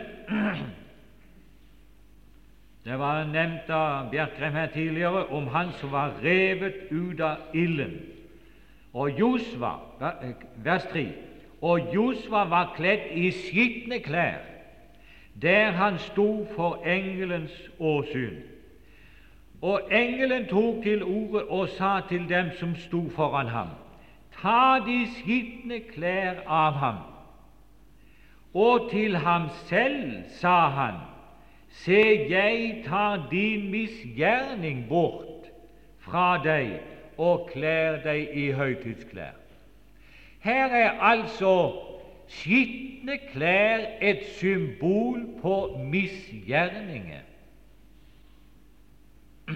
Det 2.86 3.00
var 3.00 3.26
nevnt 3.30 3.70
av 3.70 4.10
Bjerkreim 4.10 4.54
her 4.54 4.72
tidligere 4.74 5.26
om 5.30 5.48
han 5.48 5.70
som 5.78 5.92
var 5.92 6.16
revet 6.24 6.88
ut 6.90 7.20
av 7.22 7.38
ilden. 7.54 8.00
Og 8.94 9.20
Josva, 9.20 9.76
vers 10.64 10.88
3 10.92 11.06
Og 11.62 11.94
Josva 11.94 12.44
var 12.50 12.74
kledd 12.76 13.12
i 13.14 13.30
skitne 13.32 14.00
klær 14.02 14.42
der 15.42 15.72
han 15.72 15.98
sto 15.98 16.46
for 16.56 16.82
engelens 16.86 17.54
åsyn. 17.80 18.42
Og 19.62 19.82
engelen 19.92 20.48
tok 20.50 20.84
til 20.84 21.04
orde 21.04 21.46
og 21.46 21.70
sa 21.70 22.00
til 22.10 22.26
dem 22.30 22.50
som 22.60 22.76
sto 22.76 23.10
foran 23.10 23.48
ham, 23.48 23.70
ta 24.42 24.82
de 24.86 25.06
skitne 25.20 25.80
klær 25.94 26.42
av 26.48 26.74
ham. 26.74 26.98
Og 28.54 28.90
til 28.92 29.16
ham 29.16 29.50
selv 29.70 30.24
sa 30.42 30.58
han, 30.70 31.00
Se, 31.72 32.28
jeg 32.30 32.84
tar 32.86 33.28
din 33.32 33.70
misgjerning 33.72 34.86
bort 34.90 35.48
fra 36.04 36.36
deg 36.44 36.76
og 37.18 37.48
klær 37.54 38.02
deg 38.04 38.36
i 38.38 38.52
høytidsklær. 38.52 39.38
Her 40.42 40.74
er 40.76 41.00
altså 41.02 41.54
skitne 42.28 43.18
klær 43.32 43.86
et 44.02 44.26
symbol 44.38 45.24
på 45.42 45.56
misgjerninger. 45.92 47.22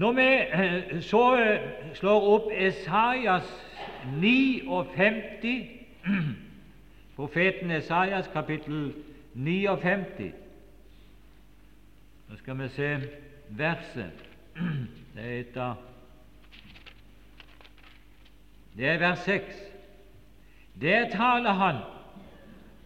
Når 0.00 0.12
vi 0.12 0.22
eh, 0.22 1.02
så 1.02 1.24
eh, 1.38 1.60
slår 1.94 2.30
opp 2.34 2.48
Esaias 2.52 3.50
59, 4.20 5.68
profeten 7.16 7.70
Esaias 7.70 8.30
kapittel 8.32 8.94
59 9.34 10.43
nå 12.28 12.36
skal 12.36 12.58
vi 12.58 12.68
se 12.68 12.90
verset. 13.48 14.24
Det 15.14 15.24
er 15.24 15.40
etter 15.40 15.74
Det 18.76 18.88
er 18.88 18.98
vers 18.98 19.18
6. 19.18 19.44
Der 20.80 21.10
taler 21.10 21.52
han 21.52 21.76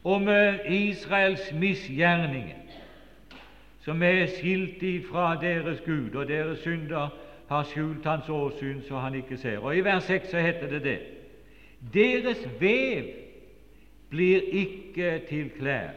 om 0.04 0.28
eh, 0.28 0.72
Israels 0.72 1.52
misgjerninger, 1.52 2.56
som 3.80 4.02
er 4.02 4.26
skilt 4.26 4.82
ifra 4.82 5.40
deres 5.40 5.80
Gud, 5.86 6.14
og 6.14 6.28
deres 6.28 6.58
synder 6.58 7.08
har 7.48 7.64
skjult 7.64 8.04
hans 8.04 8.28
åsyn 8.28 8.82
så 8.88 8.98
han 8.98 9.14
ikke 9.14 9.36
ser. 9.36 9.58
Og 9.58 9.76
I 9.76 9.80
vers 9.84 10.04
6 10.04 10.30
så 10.30 10.40
heter 10.44 10.68
det 10.68 10.82
det. 10.84 10.98
Deres 11.94 12.44
vev 12.60 13.04
blir 14.10 14.40
ikke 14.52 15.22
til 15.28 15.50
klær, 15.58 15.90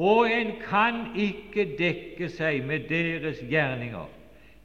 og 0.00 0.32
en 0.32 0.52
kan 0.64 0.94
ikke 1.16 1.66
dekke 1.78 2.28
seg 2.32 2.62
med 2.64 2.86
deres 2.88 3.42
gjerninger. 3.44 4.06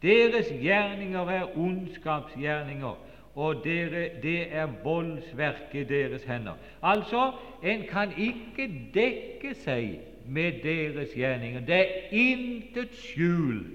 Deres 0.01 0.47
gjerninger 0.61 1.29
er 1.29 1.57
ondskapsgjerninger, 1.59 2.95
og 3.35 3.55
dere, 3.63 4.09
det 4.23 4.47
er 4.55 4.67
voldsverk 4.83 5.75
i 5.75 5.83
deres 5.83 6.23
hender. 6.23 6.53
Altså, 6.83 7.31
en 7.63 7.83
kan 7.89 8.15
ikke 8.17 8.69
dekke 8.93 9.51
seg 9.59 9.99
med 10.27 10.63
deres 10.63 11.11
gjerninger. 11.11 11.59
Det 11.67 11.75
er 11.75 11.85
intet 12.11 12.95
skjul. 12.95 13.65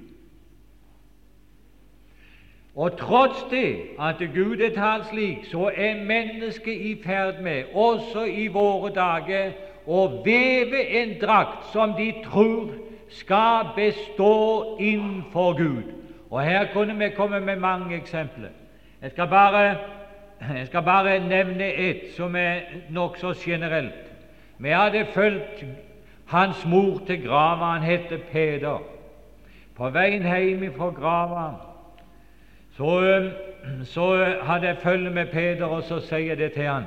Og 2.75 2.97
tross 2.97 3.45
det 3.51 3.77
at 4.01 4.17
Gud 4.35 4.61
er 4.65 4.73
talt 4.75 5.11
slik, 5.13 5.45
så 5.45 5.73
er 5.77 6.05
mennesket 6.05 6.81
i 6.81 7.03
ferd 7.03 7.43
med, 7.43 7.65
også 7.75 8.25
i 8.25 8.47
våre 8.47 8.95
dager, 8.95 9.53
å 9.87 10.07
veve 10.25 10.83
en 11.01 11.17
drakt 11.21 11.71
som 11.73 11.95
de 11.97 12.13
tror 12.25 12.75
skal 13.11 13.73
bestå 13.77 14.77
innenfor 14.79 15.57
Gud. 15.59 15.83
Og 16.31 16.43
Her 16.45 16.69
kunne 16.73 16.99
vi 16.99 17.09
komme 17.17 17.41
med 17.41 17.57
mange 17.57 17.97
eksempler. 17.97 18.53
Jeg 19.03 19.11
skal 19.11 19.29
bare, 19.29 19.77
jeg 20.59 20.67
skal 20.67 20.83
bare 20.83 21.19
nevne 21.29 21.65
ett 21.65 22.15
som 22.17 22.37
er 22.37 22.61
nokså 22.91 23.35
generelt. 23.45 24.13
Vi 24.59 24.69
hadde 24.69 25.07
fulgt 25.15 25.65
hans 26.27 26.67
mor 26.67 27.01
til 27.07 27.23
grava. 27.27 27.65
Han 27.65 27.83
het 27.83 28.23
Peder. 28.33 28.79
På 29.75 29.91
veien 29.91 30.23
hjem 30.23 30.73
fra 30.77 30.91
grava 30.91 31.51
så, 32.77 32.91
så 33.85 34.07
hadde 34.43 34.67
jeg 34.67 34.77
følge 34.83 35.11
med 35.11 35.27
Peder, 35.27 35.65
og 35.65 35.83
så 35.83 36.01
sier 36.01 36.19
jeg 36.33 36.39
det 36.39 36.53
til 36.53 36.69
han. 36.69 36.85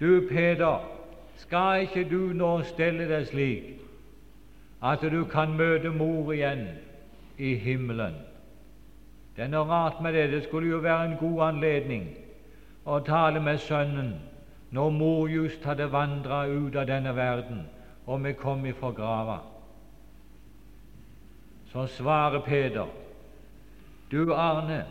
Du, 0.00 0.22
Peder, 0.28 0.97
skal 1.38 1.86
ikke 1.86 2.04
du 2.10 2.32
nå 2.34 2.52
stelle 2.66 3.06
deg 3.10 3.26
slik 3.30 3.74
at 4.82 5.02
du 5.02 5.24
kan 5.30 5.56
møte 5.58 5.90
mor 5.90 6.32
igjen 6.34 6.66
i 7.38 7.54
himmelen? 7.58 8.16
Det 9.36 9.44
er 9.46 9.52
noe 9.52 9.70
rart 9.70 10.00
med 10.02 10.16
det. 10.18 10.30
Det 10.32 10.42
skulle 10.48 10.70
jo 10.70 10.80
være 10.82 11.12
en 11.12 11.18
god 11.20 11.42
anledning 11.52 12.08
å 12.84 12.98
tale 13.06 13.40
med 13.40 13.60
sønnen 13.62 14.16
når 14.74 14.90
mor 14.90 15.28
just 15.30 15.64
hadde 15.64 15.86
vandra 15.92 16.42
ut 16.50 16.76
av 16.76 16.88
denne 16.90 17.14
verden, 17.16 17.62
og 18.06 18.24
vi 18.24 18.34
kom 18.36 18.66
ifra 18.66 18.90
grava. 18.92 19.38
Så 21.72 21.86
svarer 21.86 22.42
Peder, 22.44 22.90
du 24.10 24.34
Arne, 24.34 24.82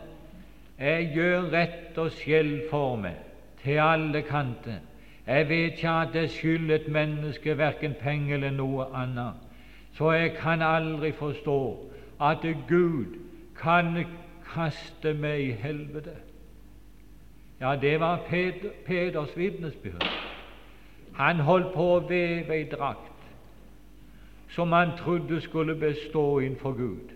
jeg 0.78 1.10
gjør 1.14 1.50
rett 1.52 1.98
og 1.98 2.10
skjell 2.14 2.52
for 2.70 2.96
meg 2.96 3.18
til 3.62 3.80
alle 3.82 4.22
kanter. 4.22 4.80
Jeg 5.28 5.48
vet 5.48 5.72
ikke 5.72 5.88
at 5.88 6.08
det 6.12 6.30
skylder 6.30 6.74
et 6.74 6.88
menneske 6.88 7.58
verken 7.58 7.94
penger 8.00 8.34
eller 8.34 8.50
noe 8.50 8.86
annet. 8.94 9.34
Så 9.92 10.12
jeg 10.12 10.32
kan 10.40 10.62
aldri 10.62 11.12
forstå 11.12 11.58
at 12.20 12.46
Gud 12.68 13.18
kan 13.60 14.04
kaste 14.54 15.12
meg 15.14 15.40
i 15.40 15.50
helvete. 15.52 16.16
Ja, 17.60 17.76
det 17.76 18.00
var 18.00 18.20
Peter, 18.28 18.70
Peders 18.86 19.36
vitnesbyrd. 19.36 20.08
Han 21.14 21.40
holdt 21.44 21.72
på 21.74 21.86
å 21.96 22.02
veve 22.08 22.54
ei 22.54 22.64
drakt 22.70 23.08
som 24.54 24.72
han 24.72 24.94
trodde 24.96 25.40
skulle 25.40 25.74
bestå 25.74 26.38
innenfor 26.38 26.72
Gud 26.78 27.10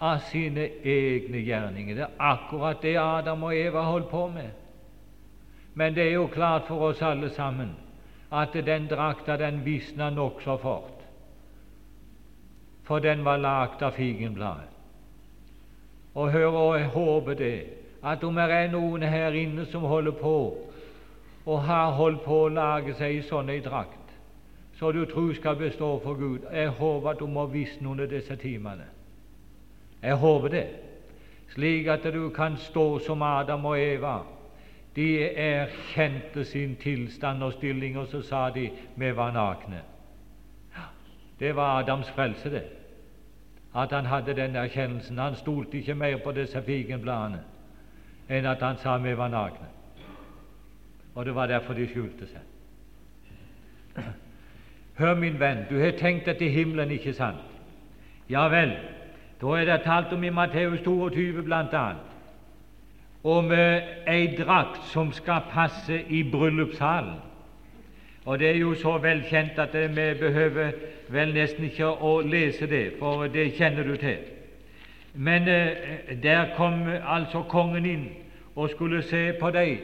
av 0.00 0.24
sine 0.30 0.66
egne 0.82 1.44
gjerninger. 1.44 1.94
Det 1.94 2.06
er 2.06 2.16
akkurat 2.18 2.82
det 2.82 2.96
Adam 2.98 3.42
og 3.42 3.56
Eva 3.56 3.84
holdt 3.86 4.08
på 4.10 4.26
med. 4.34 4.50
Men 5.78 5.94
det 5.94 6.08
er 6.08 6.16
jo 6.16 6.26
klart 6.26 6.66
for 6.66 6.88
oss 6.88 7.02
alle 7.06 7.30
sammen 7.30 7.76
at 8.34 8.56
den 8.66 8.88
drakta 8.90 9.36
den 9.38 9.60
visna 9.64 10.08
nokså 10.10 10.56
fort, 10.58 11.02
for 12.82 12.98
den 12.98 13.22
var 13.24 13.36
lagd 13.38 13.82
av 13.86 13.94
figenbladet. 13.94 14.72
Og 16.14 16.32
hør, 16.32 16.46
og 16.46 16.78
jeg 16.80 16.88
håper 16.88 17.34
det, 17.38 17.58
at 18.02 18.24
om 18.24 18.34
det 18.34 18.46
er 18.50 18.72
noen 18.72 19.04
her 19.06 19.36
inne 19.38 19.66
som 19.70 19.86
holder 19.86 20.16
på 20.18 20.32
og 21.46 21.60
har 21.62 21.92
holdt 21.94 22.24
på 22.24 22.40
å 22.44 22.48
lage 22.48 22.96
seg 22.98 23.14
i 23.14 23.22
sånn 23.28 23.52
ei 23.54 23.60
drakt, 23.62 24.10
så 24.80 24.90
du 24.92 25.04
tror 25.06 25.30
skal 25.38 25.60
bestå 25.60 25.92
for 26.02 26.18
Gud, 26.18 26.48
jeg 26.52 26.72
håper 26.80 27.12
at 27.12 27.22
du 27.22 27.26
må 27.30 27.46
visne 27.52 27.86
under 27.92 28.10
disse 28.10 28.34
timene. 28.36 28.88
Jeg 30.02 30.18
håper 30.18 30.54
det, 30.56 30.66
slik 31.54 31.86
at 31.94 32.10
du 32.14 32.28
kan 32.34 32.58
stå 32.66 32.88
som 33.06 33.22
Adam 33.22 33.70
og 33.70 33.78
Eva 33.78 34.16
de 34.98 35.30
erkjente 35.38 36.44
sin 36.44 36.76
tilstand 36.76 37.42
og 37.42 37.52
stilling, 37.52 37.98
og 37.98 38.08
så 38.10 38.22
sa 38.22 38.48
de 38.50 38.70
vi 38.96 39.10
var 39.16 39.30
nakne. 39.32 39.82
Det 41.40 41.56
var 41.56 41.78
Adams 41.78 42.10
frelse, 42.10 42.50
det. 42.50 42.64
At 43.76 43.92
han 43.92 44.06
hadde 44.06 44.34
den 44.34 44.56
erkjennelsen. 44.56 45.18
Han 45.18 45.36
stolte 45.36 45.78
ikke 45.78 45.94
mer 45.94 46.16
på 46.24 46.32
disse 46.32 46.62
figenbladene 46.62 47.44
enn 48.28 48.46
at 48.46 48.60
han 48.60 48.76
sa 48.76 48.96
vi 49.00 49.14
var 49.16 49.30
nakne. 49.32 49.68
Og 51.14 51.24
det 51.24 51.34
var 51.34 51.46
derfor 51.46 51.74
de 51.74 51.86
skjulte 51.88 52.26
seg. 52.26 54.02
Hør, 54.98 55.14
min 55.14 55.38
venn, 55.40 55.64
du 55.70 55.78
har 55.80 55.94
tenkt 55.96 56.26
deg 56.26 56.36
til 56.38 56.50
himmelen, 56.50 56.90
ikke 56.90 57.14
sant? 57.14 57.40
Ja 58.28 58.48
vel, 58.52 58.74
da 59.40 59.54
er 59.56 59.64
det 59.64 59.82
talt 59.86 60.12
om 60.12 60.24
i 60.24 60.34
Matteus 60.34 60.82
22 60.84 61.42
blant 61.46 61.72
annet 63.24 63.24
om 63.24 63.52
ei 64.06 64.36
drakt 64.36 64.84
som 64.84 65.12
skal 65.12 65.40
passe 65.50 66.02
i 66.08 66.22
bryllupssalen. 66.22 67.14
Og 68.24 68.38
Det 68.38 68.50
er 68.50 68.58
jo 68.58 68.74
så 68.74 68.98
velkjent 68.98 69.58
at 69.58 69.74
vi 69.74 70.14
behøver 70.20 70.70
vel 71.08 71.32
nesten 71.34 71.64
ikke 71.64 71.86
å 71.86 72.20
lese 72.20 72.66
det, 72.66 72.92
for 72.98 73.26
det 73.26 73.54
kjenner 73.56 73.82
du 73.82 73.96
til. 73.96 74.18
Men 75.14 75.48
eh, 75.48 76.22
der 76.22 76.54
kom 76.56 76.84
altså 77.08 77.42
kongen 77.42 77.86
inn 77.86 78.08
og 78.54 78.70
skulle 78.70 79.02
se 79.02 79.32
på 79.40 79.50
dem 79.50 79.78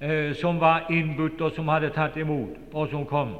eh, 0.00 0.34
som 0.34 0.60
var 0.60 0.86
innbudt, 0.90 1.40
og 1.40 1.52
som 1.52 1.68
hadde 1.68 1.90
tatt 1.90 2.16
imot, 2.16 2.54
og 2.72 2.88
som 2.88 3.04
kom. 3.06 3.34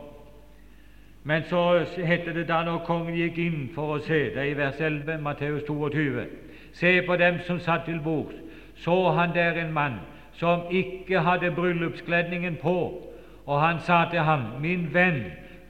Men 1.25 1.45
så 1.45 1.85
heter 1.97 2.33
det 2.33 2.49
da 2.49 2.65
når 2.65 2.83
kongen 2.87 3.15
gikk 3.15 3.39
inn 3.39 3.71
for 3.75 3.97
å 3.97 4.03
se, 4.03 4.35
det 4.35 4.51
i 4.51 4.57
vers 4.59 4.81
11, 4.81 5.19
Matteus 5.23 5.63
22, 5.67 6.27
se 6.73 7.03
på 7.07 7.17
dem 7.17 7.39
som 7.47 7.61
satt 7.61 7.87
til 7.87 8.01
bords, 8.01 8.35
så 8.77 9.11
han 9.11 9.35
der 9.35 9.53
en 9.61 9.73
mann 9.73 9.99
som 10.33 10.61
ikke 10.71 11.21
hadde 11.21 11.51
bryllupskledningen 11.51 12.57
på, 12.63 13.03
og 13.47 13.61
han 13.61 13.81
sa 13.81 14.05
til 14.11 14.19
ham, 14.19 14.41
min 14.61 14.89
venn, 14.95 15.23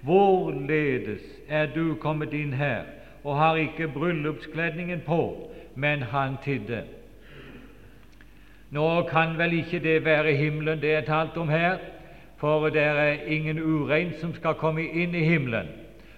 hvorledes 0.02 1.22
er 1.48 1.66
du 1.74 1.94
kommet 1.94 2.32
inn 2.34 2.52
her 2.52 2.82
og 3.24 3.36
har 3.36 3.56
ikke 3.56 3.88
bryllupskledningen 3.88 5.00
på? 5.06 5.50
Men 5.74 6.02
han 6.02 6.36
tidde. 6.44 6.82
Nå 8.70 9.02
kan 9.10 9.38
vel 9.38 9.52
ikke 9.52 9.78
det 9.78 10.04
være 10.04 10.32
himmelen 10.34 10.80
det 10.80 10.94
er 10.94 11.00
talt 11.00 11.36
om 11.36 11.48
her, 11.48 11.76
for 12.36 12.68
det 12.68 12.82
er 12.82 13.26
ingen 13.26 13.58
urein 13.62 14.12
som 14.20 14.34
skal 14.34 14.54
komme 14.54 14.82
inn 14.82 15.14
i 15.14 15.24
himmelen. 15.24 15.66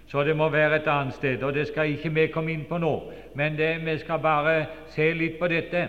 Så 0.06 0.24
det 0.24 0.36
må 0.36 0.48
være 0.48 0.76
et 0.76 0.86
annet 0.88 1.14
sted, 1.14 1.42
og 1.42 1.54
det 1.54 1.66
skal 1.68 1.90
ikke 1.92 2.14
vi 2.14 2.26
komme 2.26 2.52
inn 2.52 2.64
på 2.68 2.78
nå. 2.78 3.12
Men 3.34 3.58
det, 3.58 3.74
vi 3.84 3.98
skal 3.98 4.18
bare 4.18 4.66
se 4.94 5.12
litt 5.12 5.36
på 5.38 5.48
dette, 5.48 5.88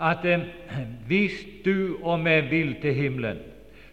at 0.00 0.24
eh, 0.24 0.40
hvis 1.08 1.46
du 1.64 1.96
og 2.02 2.24
vi 2.24 2.40
vil 2.50 2.76
til 2.82 2.94
himmelen, 2.94 3.38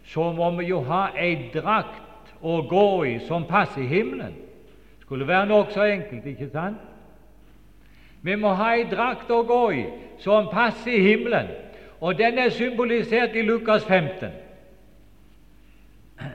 så 0.06 0.32
må 0.32 0.50
vi 0.58 0.66
jo 0.66 0.82
ha 0.84 1.08
ei 1.18 1.50
drakt 1.54 2.34
å 2.42 2.62
gå 2.68 2.88
i 3.08 3.20
som 3.28 3.46
passer 3.48 3.88
himmelen. 3.88 4.36
Skulle 5.02 5.28
være 5.28 5.48
nokså 5.48 5.84
enkelt, 5.84 6.26
ikke 6.26 6.50
sant? 6.52 6.78
Vi 8.22 8.36
må 8.36 8.54
ha 8.56 8.74
ei 8.76 8.86
drakt 8.92 9.32
å 9.32 9.44
gå 9.48 9.64
i 9.72 9.84
som 10.24 10.48
passer 10.52 11.00
himmelen, 11.00 11.52
og 12.02 12.18
den 12.20 12.40
er 12.40 12.52
symbolisert 12.52 13.36
i 13.36 13.44
Lukas 13.48 13.84
15. 13.88 14.32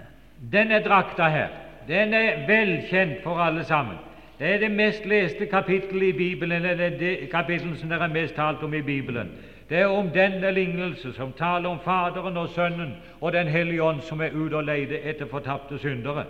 Denne 0.54 0.80
drakta 0.84 1.28
her 1.32 1.56
den 1.88 2.12
er 2.14 2.44
velkjent 2.48 3.22
for 3.24 3.40
alle 3.40 3.64
sammen. 3.64 3.96
Det 4.38 4.54
er 4.54 4.58
det 4.58 4.70
mest 4.70 5.06
leste 5.06 5.46
kapittelet 5.46 6.02
i 6.02 6.12
Bibelen, 6.12 6.64
eller 6.64 6.90
det 6.98 7.30
kapittelet 7.32 7.78
som 7.78 7.88
det 7.88 8.02
er 8.02 8.12
mest 8.12 8.34
talt 8.34 8.62
om 8.62 8.74
i 8.74 8.82
Bibelen. 8.82 9.30
Det 9.68 9.78
er 9.78 9.86
om 9.86 10.08
denne 10.08 10.50
lignelse 10.50 11.12
som 11.12 11.32
taler 11.32 11.68
om 11.68 11.80
Faderen 11.84 12.36
og 12.36 12.48
Sønnen 12.48 12.94
og 13.20 13.32
Den 13.32 13.48
hellige 13.48 13.82
ånd 13.82 14.00
som 14.00 14.20
er 14.20 14.30
ute 14.34 14.56
og 14.56 14.64
leter 14.64 14.98
etter 15.04 15.26
fortapte 15.26 15.78
syndere. 15.78 16.24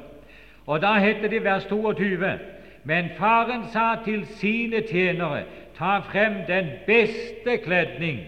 Og 0.66 0.82
Da 0.82 0.98
heter 0.98 1.28
det 1.28 1.44
vers 1.44 1.64
22.: 1.64 2.38
Men 2.84 3.10
faren 3.18 3.64
sa 3.72 3.96
til 4.04 4.26
sine 4.26 4.80
tjenere, 4.80 5.42
ta 5.78 5.98
frem 5.98 6.32
den 6.46 6.66
beste 6.86 7.56
kledning 7.64 8.18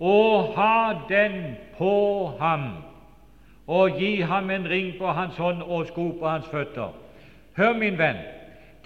og 0.00 0.54
ha 0.56 0.94
den 1.08 1.56
på 1.78 2.26
ham 2.40 2.60
og 3.66 3.90
gi 3.98 4.20
ham 4.20 4.50
en 4.50 4.68
ring 4.68 4.94
på 4.98 5.06
hans 5.06 5.36
hånd 5.36 5.62
og 5.62 5.86
sko 5.86 6.10
på 6.20 6.28
hans 6.28 6.46
føtter. 6.48 6.92
Hør, 7.56 7.72
min 7.72 7.98
venn, 7.98 8.16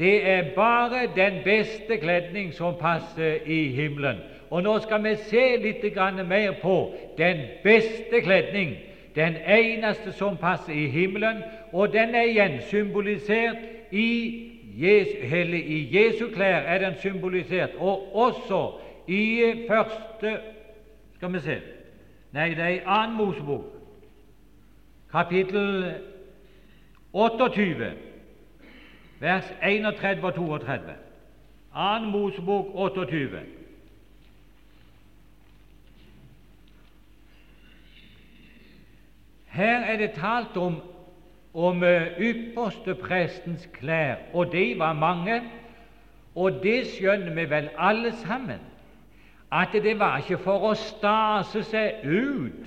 det 0.03 0.31
er 0.31 0.55
bare 0.55 1.07
den 1.17 1.33
beste 1.45 1.97
kledning 1.97 2.55
som 2.55 2.75
passer 2.81 3.37
i 3.47 3.69
himmelen. 3.69 4.17
Og 4.51 4.62
nå 4.62 4.79
skal 4.83 5.05
vi 5.05 5.15
se 5.31 5.45
litt 5.62 5.85
mer 6.29 6.57
på 6.62 6.95
den 7.19 7.37
beste 7.62 8.21
kledning, 8.21 8.75
den 9.15 9.37
eneste 9.47 10.12
som 10.12 10.37
passer 10.37 10.73
i 10.73 10.87
himmelen, 10.87 11.43
og 11.73 11.93
den 11.93 12.15
er 12.15 12.23
igjen 12.23 12.61
symbolisert 12.71 13.62
i 13.93 14.09
Jesu, 14.75 15.23
i 15.55 15.88
Jesu 15.95 16.27
klær 16.35 16.67
er 16.67 16.79
den 16.79 16.99
symbolisert, 16.99 17.71
og 17.79 18.17
også 18.17 18.73
i 19.09 19.55
første 19.69 20.38
Skal 21.15 21.33
vi 21.33 21.41
se. 21.41 21.57
Nei, 22.33 22.49
det 22.49 22.59
er 22.59 22.69
i 22.69 22.81
annen 22.87 23.17
Mosebok. 23.17 23.65
Kapittel 25.12 25.93
28, 27.12 27.93
vers 29.23 29.55
31 29.63 30.25
og 30.25 30.35
32. 30.35 30.79
Annen 31.75 32.11
Mosebok 32.11 32.67
28. 32.75 33.29
Her 39.47 39.81
er 39.81 39.97
det 39.97 40.11
talt 40.11 40.57
om, 40.57 40.81
om 41.55 41.85
eh, 41.85 42.19
ypperste 42.19 42.95
prestens 42.95 43.69
klær, 43.73 44.15
og 44.33 44.53
de 44.53 44.75
var 44.79 44.93
mange. 44.93 45.43
Og 46.35 46.53
det 46.63 46.87
skjønner 46.87 47.35
vi 47.35 47.51
vel 47.51 47.69
alle 47.79 48.13
sammen, 48.25 48.59
at 49.53 49.69
det 49.73 49.99
var 49.99 50.19
ikke 50.19 50.39
for 50.43 50.67
å 50.67 50.75
stase 50.75 51.63
seg 51.69 52.03
ut 52.09 52.67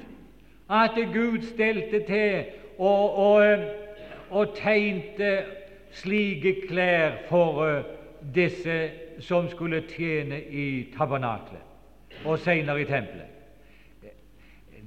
at 0.70 0.96
Gud 1.14 1.42
stelte 1.52 2.04
til 2.06 2.46
og, 2.78 3.18
og, 3.18 3.66
og 4.30 4.54
tegnte 4.56 5.65
slike 5.96 6.56
klær 6.68 7.22
for 7.30 7.62
uh, 7.64 7.84
disse 8.36 8.76
som 9.24 9.48
skulle 9.50 9.84
tjene 9.90 10.42
i 10.44 10.68
tabernaklet 10.98 12.26
og 12.26 12.40
senere 12.40 12.82
i 12.82 12.86
tempelet. 12.90 13.32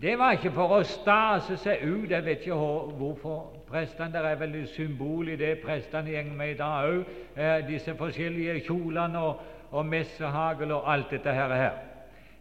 Det 0.02 0.18
var 0.18 0.36
ikke 0.36 0.52
for 0.54 0.76
å 0.76 0.82
stase 0.86 1.56
seg 1.58 1.80
ut. 1.82 2.10
Jeg 2.10 2.22
vet 2.24 2.44
ikke 2.46 2.54
hvorfor 3.00 3.64
prestene 3.66 4.12
Det 4.14 4.30
er 4.30 4.36
vel 4.38 4.54
et 4.60 4.68
symbol 4.70 5.28
i 5.28 5.36
det 5.36 5.56
prestene 5.64 6.12
går 6.12 6.36
med 6.36 6.50
i 6.50 6.58
dag 6.58 6.86
òg, 6.86 7.08
eh, 7.36 7.66
disse 7.66 7.94
forskjellige 7.98 8.60
kjolene 8.68 9.18
og, 9.18 9.40
og 9.70 9.86
messehagel 9.86 10.72
og 10.72 10.92
alt 10.92 11.10
dette 11.10 11.32
her. 11.34 11.72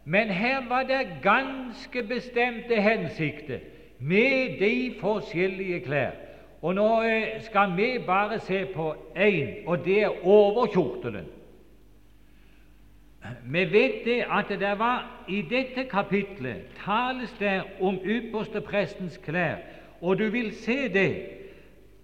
Men 0.04 0.28
her 0.28 0.68
var 0.68 0.82
det 0.82 1.18
ganske 1.22 2.02
bestemte 2.02 2.80
hensikter 2.80 3.58
med 3.98 4.58
de 4.60 4.94
forskjellige 5.00 5.80
klær. 5.80 6.14
Og 6.62 6.74
Nå 6.74 7.02
eh, 7.02 7.42
skal 7.42 7.76
vi 7.76 7.98
bare 8.06 8.40
se 8.40 8.66
på 8.74 8.94
én, 9.16 9.66
og 9.66 9.84
det 9.84 10.02
er 10.02 10.26
overkjortelen. 10.26 11.26
Vi 13.44 13.64
vet 13.72 14.04
det 14.04 14.24
at 14.30 14.48
det 14.48 14.78
var 14.78 15.24
i 15.28 15.42
dette 15.42 15.84
kapitlet 15.90 16.62
tales 16.84 17.34
det 17.38 17.62
om 17.80 17.98
ypperste 18.04 18.60
prestens 18.60 19.18
klær, 19.18 19.56
og 20.00 20.18
du 20.18 20.30
vil 20.30 20.54
se 20.54 20.88
det 20.88 21.12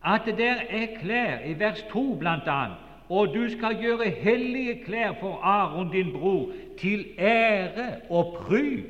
at 0.05 0.21
det 0.27 0.38
der 0.38 0.61
er 0.71 0.87
klær, 1.01 1.38
i 1.47 1.59
vers 1.59 1.83
2 1.90 2.14
bl.a., 2.14 2.67
og 3.09 3.35
du 3.35 3.49
skal 3.51 3.77
gjøre 3.81 4.11
hellige 4.11 4.85
klær 4.85 5.12
for 5.21 5.40
Aron 5.43 5.90
din 5.93 6.12
bror, 6.12 6.53
til 6.79 7.07
ære 7.19 8.01
og 8.11 8.37
pryd. 8.40 8.85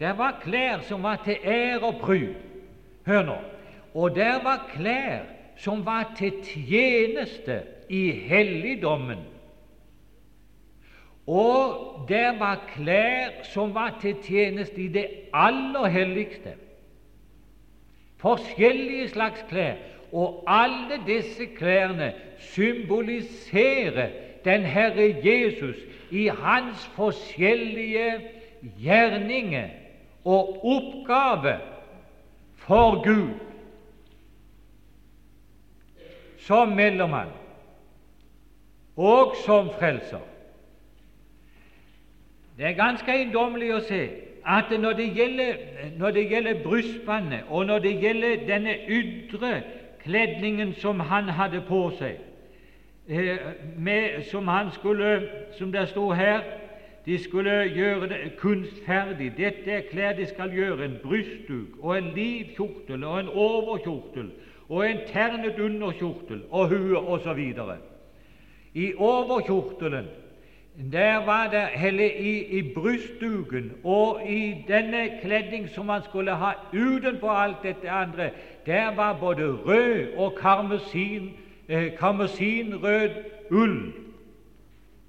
Det 0.00 0.18
var 0.18 0.40
klær 0.42 0.80
som 0.80 1.02
var 1.02 1.22
til 1.24 1.36
ære 1.44 1.80
og 1.80 1.94
pryd. 2.00 2.34
Hør 3.06 3.22
nå. 3.22 3.36
Og 3.98 4.14
der 4.14 4.42
var 4.42 4.68
klær 4.74 5.26
som 5.56 5.80
var 5.86 6.12
til 6.16 6.32
tjeneste 6.44 7.62
i 7.88 8.10
helligdommen. 8.10 9.18
Og 11.26 12.06
der 12.08 12.38
var 12.38 12.60
klær 12.74 13.42
som 13.42 13.74
var 13.74 13.98
til 14.00 14.14
tjeneste 14.22 14.82
i 14.82 14.88
det 14.88 15.06
aller 15.34 15.86
helligste. 15.86 16.54
Forskjellige 18.16 19.08
slags 19.08 19.44
klær. 19.48 19.74
Og 20.12 20.44
alle 20.46 21.00
disse 21.06 21.46
klærne 21.46 22.12
symboliserer 22.38 24.08
den 24.44 24.62
Herre 24.62 25.14
Jesus 25.24 25.76
i 26.10 26.30
hans 26.38 26.86
forskjellige 26.86 28.12
gjerninger 28.78 29.68
og 30.24 30.64
oppgave 30.64 31.58
for 32.56 33.04
Gud 33.04 33.47
som 36.48 36.68
mellommann 36.68 37.28
og 38.96 39.34
som 39.46 39.68
frelser. 39.78 40.24
Det 42.56 42.66
er 42.66 42.78
ganske 42.78 43.12
eiendommelig 43.12 43.68
å 43.76 43.82
se 43.86 44.00
at 44.48 44.72
når 44.80 44.96
det 44.98 45.08
gjelder, 45.14 45.58
gjelder 46.16 46.62
brystbåndet, 46.64 47.44
og 47.48 47.66
når 47.66 47.84
det 47.84 47.92
gjelder 48.02 48.46
denne 48.48 48.74
ytre 48.88 49.52
kledningen 50.02 50.72
som 50.80 51.00
han 51.00 51.28
hadde 51.28 51.60
på 51.68 51.82
seg, 51.98 52.16
eh, 53.08 53.36
med, 53.76 54.24
som 54.30 54.48
han 54.48 54.72
skulle, 54.72 55.28
som 55.58 55.72
det 55.72 55.88
står 55.92 56.14
her, 56.14 56.40
de 57.06 57.18
skulle 57.22 57.60
gjøre 57.76 58.08
det 58.08 58.36
kunstferdig. 58.40 59.32
Dette 59.36 59.70
er 59.70 59.86
klær 59.90 60.16
de 60.16 60.26
skal 60.26 60.50
gjøre, 60.52 60.84
en 60.84 60.98
brystduk 61.04 61.78
og 61.80 61.98
en 61.98 62.10
livkjortel 62.16 63.04
og 63.04 63.20
en 63.20 63.28
overkjortel 63.28 64.32
og 64.68 64.90
en 64.90 64.98
ternet 65.06 65.58
underkjortel 65.58 66.42
og 66.50 66.68
hue 66.68 66.98
osv. 66.98 67.54
I 68.74 68.92
overkjortelen 68.96 70.06
der 70.92 71.24
var 71.24 71.48
det 71.50 71.60
heller 71.60 72.04
i, 72.04 72.58
i 72.58 72.74
brystduken 72.74 73.72
og 73.84 74.20
i 74.26 74.64
denne 74.68 75.08
kledning 75.22 75.68
som 75.68 75.86
man 75.86 76.02
skulle 76.02 76.34
ha 76.34 76.52
utenpå 76.72 77.30
alt 77.30 77.62
dette 77.62 77.90
andre, 77.90 78.30
der 78.66 78.94
var 78.94 79.16
både 79.20 79.52
rød 79.52 80.06
og 80.16 80.34
karmesin, 80.34 81.30
eh, 81.68 81.96
karmesinrød 81.98 83.10
ull 83.50 83.92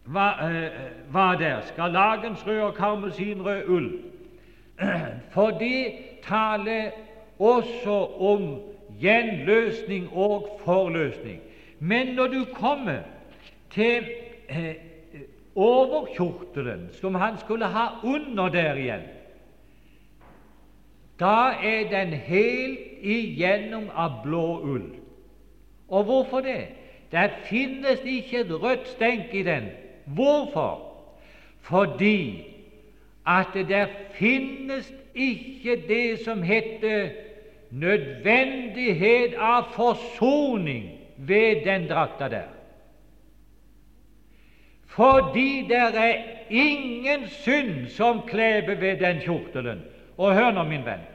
var, 0.05 0.49
eh, 0.49 1.13
var 1.13 1.35
der. 1.35 1.61
Skarlagensrød 1.61 2.59
og 2.59 2.73
karmesinrød 2.73 3.67
ull. 3.67 3.91
For 5.33 5.49
det 5.49 5.93
taler 6.23 6.91
også 7.39 8.07
om 8.19 8.61
gjenløsning 8.99 10.09
og 10.13 10.59
forløsning. 10.63 11.39
Men 11.79 12.07
når 12.15 12.27
du 12.27 12.45
kommer 12.53 12.99
til 13.71 14.05
overkjortelen 15.55 16.89
som 17.01 17.15
han 17.15 17.37
skulle 17.37 17.65
ha 17.65 17.85
under 18.03 18.49
der 18.49 18.73
igjen, 18.75 19.07
da 21.19 21.51
er 21.63 21.89
den 21.91 22.13
helt 22.13 22.79
igjennom 23.01 23.89
av 23.95 24.21
blå 24.23 24.59
ull. 24.63 24.85
Og 25.89 26.03
hvorfor 26.03 26.41
det? 26.41 26.67
Det 27.11 27.31
finnes 27.49 27.99
ikke 28.05 28.43
et 28.45 28.53
rødt 28.61 28.87
stenk 28.87 29.33
i 29.33 29.43
den. 29.43 29.71
Hvorfor? 30.05 30.85
Fordi 31.61 32.45
at 33.27 33.47
det 33.53 33.67
der 33.69 33.87
finnes 34.13 34.93
ikke 35.15 35.75
det 35.87 36.19
som 36.23 36.43
heter 36.43 37.09
nødvendighet 37.71 39.33
av 39.33 39.63
forsoning 39.73 40.89
ved 41.17 41.65
den 41.65 41.87
drakta 41.89 42.29
der. 42.29 42.49
Fordi 44.87 45.65
det 45.69 45.77
er 45.77 46.15
ingen 46.49 47.27
synd 47.27 47.87
som 47.87 48.21
kleber 48.27 48.75
ved 48.75 48.97
den 48.97 49.21
kjortelen. 49.21 49.81
Og 50.17 50.33
hør 50.35 50.51
nå, 50.51 50.63
min 50.63 50.85
venn, 50.85 51.05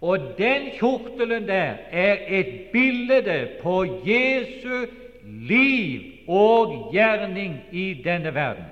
og 0.00 0.18
den 0.38 0.70
kjortelen 0.78 1.48
der 1.48 1.76
er 1.90 2.16
et 2.28 2.70
bilde 2.72 3.48
på 3.62 3.84
Jesu 4.06 4.86
liv 5.24 6.00
og 6.28 6.90
gjerning 6.92 7.58
i 7.72 8.02
denne 8.04 8.34
verden. 8.34 8.64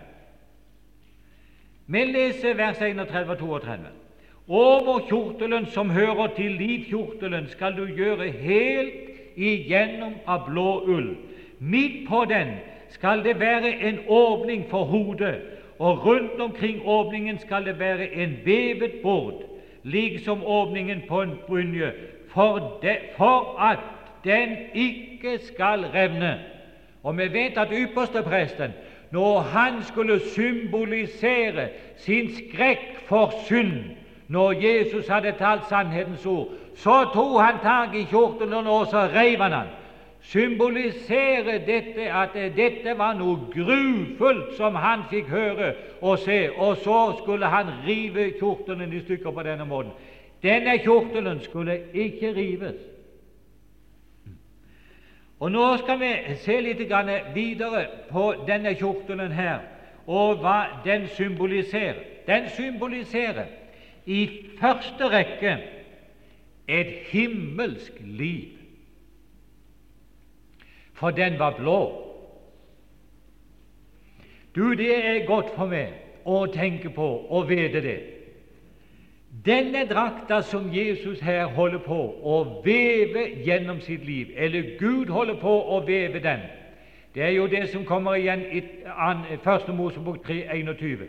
Vi 1.86 2.04
leser 2.04 2.54
vers 2.54 2.80
31 2.80 3.30
og 3.30 3.38
32. 3.38 4.01
Over 4.52 5.06
kjortelen 5.08 5.66
som 5.66 5.90
hører 5.90 6.26
til 6.36 6.50
livkjortelen, 6.60 7.46
skal 7.48 7.72
du 7.72 7.86
gjøre 7.88 8.26
helt 8.36 9.36
igjennom 9.36 10.18
av 10.28 10.42
blå 10.50 10.82
ull. 10.92 11.14
Midt 11.58 12.02
på 12.08 12.26
den 12.28 12.50
skal 12.92 13.22
det 13.24 13.38
være 13.40 13.70
en 13.88 14.02
åpning 14.08 14.66
for 14.68 14.84
hodet, 14.84 15.38
og 15.78 16.04
rundt 16.06 16.40
omkring 16.40 16.82
åpningen 16.84 17.38
skal 17.38 17.64
det 17.64 17.78
være 17.78 18.10
en 18.12 18.34
vevet 18.44 19.00
bord, 19.02 19.40
liksom 19.82 20.44
åpningen 20.44 21.00
på 21.08 21.22
en 21.22 21.32
brynje, 21.48 21.92
for, 22.28 22.78
de, 22.82 22.96
for 23.16 23.56
at 23.56 23.80
den 24.24 24.52
ikke 24.74 25.38
skal 25.46 25.88
revne. 25.94 26.34
Og 27.02 27.16
vi 27.18 27.32
vet 27.32 27.56
at 27.56 27.72
ypperstepresten, 27.72 28.76
når 29.10 29.38
han 29.40 29.82
skulle 29.82 30.20
symbolisere 30.20 31.68
sin 31.96 32.30
skrekk 32.36 33.00
for 33.08 33.32
synd, 33.48 34.01
når 34.28 34.52
Jesus 34.52 35.08
hadde 35.08 35.34
talt 35.38 35.68
sannhetens 35.68 36.26
ord, 36.26 36.48
så 36.76 37.04
tok 37.14 37.40
han 37.40 37.60
tak 37.62 37.94
i 37.94 38.04
kjortelen 38.10 38.66
og 38.66 38.86
så 38.86 39.08
reiv 39.14 39.38
han 39.38 39.52
den. 39.52 39.70
Symboliserer 40.22 41.58
dette 41.66 42.06
at 42.12 42.34
dette 42.56 42.94
var 42.98 43.16
noe 43.18 43.48
grufullt 43.50 44.54
som 44.56 44.76
han 44.78 45.02
fikk 45.10 45.28
høre 45.28 45.72
og 46.00 46.18
se, 46.22 46.46
og 46.56 46.76
så 46.76 47.00
skulle 47.18 47.46
han 47.50 47.72
rive 47.86 48.30
kjortelen 48.38 48.92
i 48.92 49.00
stykker 49.02 49.30
på 49.30 49.42
denne 49.42 49.66
måten. 49.66 49.90
Denne 50.42 50.78
kjortelen 50.78 51.40
skulle 51.42 51.80
ikke 51.92 52.32
rives. 52.36 52.78
Og 55.42 55.50
Nå 55.50 55.76
skal 55.76 55.98
vi 55.98 56.12
se 56.38 56.60
litt 56.60 56.84
videre 57.34 57.86
på 58.10 58.28
denne 58.46 58.76
kjortelen 58.78 59.32
her, 59.32 59.58
og 60.06 60.38
hva 60.38 60.82
den 60.84 61.08
symboliserer. 61.08 61.98
Den 62.26 62.48
symboliserer 62.48 63.50
i 64.06 64.46
første 64.60 65.08
rekke 65.08 65.56
et 66.68 66.86
himmelsk 67.10 67.92
liv, 68.04 68.58
for 70.94 71.10
den 71.10 71.38
var 71.38 71.56
blå. 71.58 72.08
Du, 74.54 74.74
det 74.74 75.06
er 75.06 75.26
godt 75.26 75.54
for 75.56 75.66
meg 75.66 75.94
å 76.28 76.44
tenke 76.52 76.90
på 76.92 77.06
og 77.30 77.48
vite 77.48 77.80
det. 77.82 78.00
Denne 79.44 79.86
drakta 79.88 80.42
som 80.44 80.68
Jesus 80.74 81.20
her 81.24 81.46
holder 81.56 81.80
på 81.86 81.98
å 82.22 82.42
veve 82.64 83.24
gjennom 83.46 83.80
sitt 83.80 84.04
liv, 84.04 84.34
eller 84.36 84.76
Gud 84.78 85.08
holder 85.08 85.38
på 85.40 85.54
å 85.72 85.80
veve 85.86 86.20
den, 86.20 86.44
det 87.14 87.24
er 87.24 87.34
jo 87.36 87.46
det 87.48 87.66
som 87.72 87.84
kommer 87.84 88.14
igjen 88.20 88.44
i 88.52 88.62
1. 88.84 89.72
Mosebok 89.76 90.20
3,21. 90.28 91.08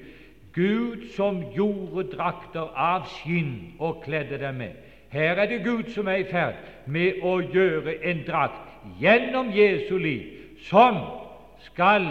Gud 0.53 1.07
som 1.15 1.41
gjorde 1.55 2.11
drakter 2.11 2.69
av 2.77 3.07
skinn 3.09 3.73
og 3.79 4.03
kledde 4.05 4.37
dem 4.37 4.55
med. 4.61 4.75
Her 5.09 5.37
er 5.41 5.49
det 5.49 5.63
Gud 5.65 5.89
som 5.93 6.07
er 6.07 6.21
i 6.21 6.29
ferd 6.29 6.59
med 6.85 7.21
å 7.25 7.39
gjøre 7.41 7.95
en 8.05 8.23
drakt 8.27 8.97
gjennom 9.01 9.49
Jesu 9.53 9.97
liv 9.97 10.57
som 10.69 10.99
skal 11.65 12.07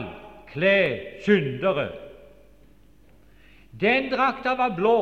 kle 0.53 0.79
syndere. 1.25 1.89
Den 3.81 4.11
drakta 4.13 4.55
var 4.59 4.75
blå 4.77 4.99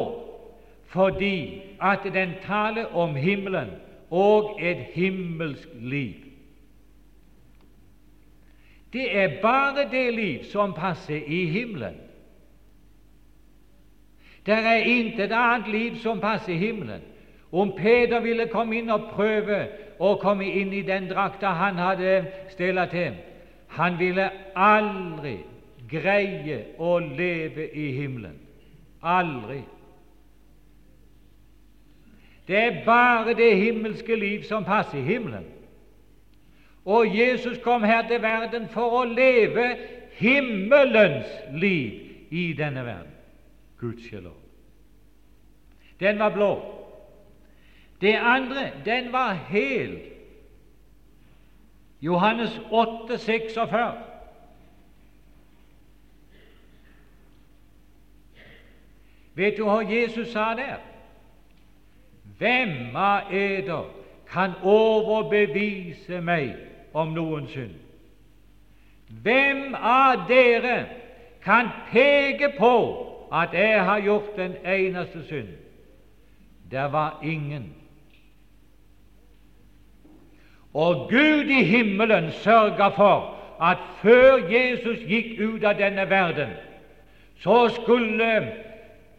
fordi 0.90 1.62
at 1.80 2.04
den 2.14 2.34
taler 2.44 2.92
om 2.96 3.14
himmelen 3.14 3.70
og 4.10 4.58
et 4.60 4.90
himmelsk 4.92 5.68
liv. 5.80 6.14
Det 8.92 9.06
er 9.16 9.40
bare 9.42 9.86
det 9.90 10.14
liv 10.14 10.44
som 10.50 10.74
passer 10.74 11.22
i 11.26 11.44
himmelen. 11.46 12.09
Det 14.46 14.54
er 14.54 14.84
intet 14.88 15.32
annet 15.32 15.68
liv 15.68 15.96
som 15.96 16.20
passer 16.20 16.54
himmelen. 16.54 17.02
Om 17.52 17.72
Peder 17.76 18.20
ville 18.20 18.46
komme 18.46 18.78
inn 18.78 18.90
og 18.90 19.10
prøve 19.14 19.64
å 19.98 20.14
komme 20.22 20.46
inn 20.46 20.72
i 20.72 20.84
den 20.86 21.08
drakta 21.10 21.50
han 21.58 21.78
hadde 21.78 22.22
stella 22.52 22.86
til, 22.86 23.18
han 23.74 23.98
ville 23.98 24.30
aldri 24.56 25.36
greie 25.90 26.62
å 26.78 26.98
leve 26.98 27.66
i 27.74 27.90
himmelen. 27.98 28.38
Aldri. 29.02 29.60
Det 32.48 32.58
er 32.58 32.82
bare 32.84 33.34
det 33.34 33.56
himmelske 33.56 34.16
liv 34.16 34.42
som 34.42 34.64
passer 34.64 35.02
himmelen. 35.06 35.46
Og 36.84 37.16
Jesus 37.16 37.58
kom 37.62 37.82
her 37.82 38.08
til 38.08 38.22
verden 38.22 38.68
for 38.72 39.02
å 39.02 39.04
leve 39.04 39.68
himmelens 40.18 41.30
liv 41.52 42.30
i 42.30 42.52
denne 42.58 42.84
verden. 42.86 43.09
Gudskjelov. 43.80 44.36
Den 46.00 46.18
var 46.18 46.30
blå. 46.30 46.76
Det 48.00 48.14
andre, 48.14 48.70
den 48.84 49.12
var 49.12 49.32
hel. 49.32 49.98
Johannes 52.00 52.60
8, 52.70 53.18
46. 53.18 53.94
Vet 59.34 59.56
du 59.56 59.64
hva 59.64 59.80
Jesus 59.84 60.32
sa 60.32 60.54
der? 60.56 60.80
Hvem 62.38 62.96
av 62.96 63.32
eder 63.32 63.84
kan 64.28 64.56
overbevise 64.62 66.20
meg 66.24 66.56
om 66.92 67.12
noen 67.14 67.46
synd? 67.52 67.76
Hvem 69.22 69.74
av 69.74 70.26
dere 70.28 70.76
kan 71.44 71.68
peke 71.92 72.52
på 72.58 72.76
at 73.32 73.48
jeg 73.52 73.84
har 73.84 74.00
gjort 74.00 74.36
den 74.36 74.54
eneste 74.66 75.26
synd? 75.26 75.48
Det 76.70 76.92
var 76.92 77.20
ingen. 77.24 77.74
Og 80.74 81.10
Gud 81.10 81.44
i 81.44 81.64
himmelen 81.64 82.32
sørga 82.32 82.88
for 82.88 83.36
at 83.62 83.78
før 84.02 84.50
Jesus 84.50 84.98
gikk 85.06 85.40
ut 85.40 85.64
av 85.64 85.74
denne 85.78 86.10
verden, 86.10 86.50
så 87.36 87.68
skulle 87.68 88.52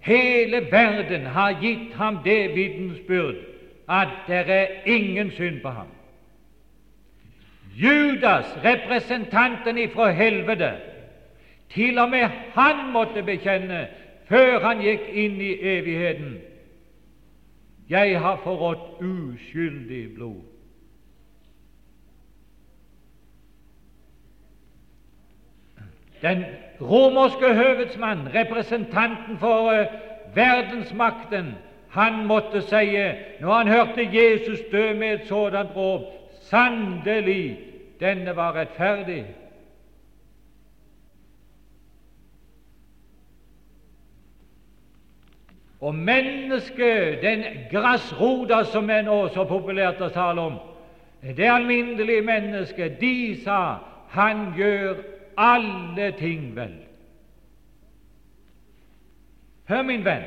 Hele 0.02 0.71
verden 0.71 1.26
ha 1.26 1.52
gitt 1.62 1.93
ham 1.93 2.17
det 2.26 2.56
vitensbyrd 2.56 3.36
at 3.89 4.08
det 4.28 4.45
er 4.50 4.67
ingen 4.86 5.32
synd 5.32 5.62
på 5.62 5.69
ham. 5.69 5.88
Judas, 7.78 8.45
representanten 8.63 9.78
ifra 9.78 10.10
helvete, 10.12 10.71
til 11.69 12.00
og 12.00 12.10
med 12.10 12.30
han 12.56 12.89
måtte 12.91 13.24
bekjenne 13.24 13.88
før 14.31 14.59
han 14.63 14.79
gikk 14.83 15.09
inn 15.11 15.41
i 15.43 15.51
evigheten 15.77 16.39
Jeg 17.91 18.19
har 18.23 18.37
forrådt 18.43 19.01
uskyldig 19.03 20.13
blod. 20.15 20.39
Den 26.21 26.45
romerske 26.81 27.53
høvedsmann, 27.53 28.19
representanten 28.35 29.37
for 29.37 29.73
uh, 29.73 29.85
verdensmakten, 30.35 31.51
han 31.89 32.25
måtte 32.27 32.61
si, 32.61 32.95
når 33.41 33.53
han 33.53 33.67
hørte 33.67 34.09
Jesus 34.13 34.59
dø 34.71 34.93
med 34.93 35.13
et 35.13 35.27
sådant 35.27 35.75
råd 35.75 36.05
sannelig, 36.41 37.59
denne 37.99 38.35
var 38.35 38.55
rettferdig. 38.55 39.25
Og 45.81 45.95
mennesket, 45.95 47.21
den 47.21 47.43
grasrota 47.71 48.63
som 48.63 48.89
er 48.89 49.01
nå 49.01 49.27
så 49.33 49.47
populært 49.49 50.01
å 50.01 50.11
tale 50.13 50.41
om, 50.41 50.59
det 51.21 51.49
alminnelige 51.49 52.21
mennesket, 52.25 52.99
de 53.01 53.41
sa 53.43 53.77
han 54.13 54.51
gjør 54.57 55.01
alle 55.37 56.11
ting 56.19 56.51
vel. 56.55 56.73
Hør, 59.69 59.81
min 59.87 60.05
venn, 60.05 60.25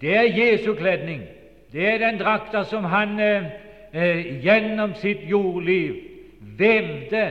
det 0.00 0.14
er 0.16 0.30
Jesu 0.34 0.72
kledning. 0.74 1.22
Det 1.72 1.84
er 1.86 1.98
den 1.98 2.18
drakta 2.18 2.64
som 2.64 2.84
han 2.88 3.20
eh, 3.20 3.50
eh, 3.92 4.44
gjennom 4.44 4.94
sitt 4.94 5.26
jordliv 5.28 5.94
vevde. 6.40 7.26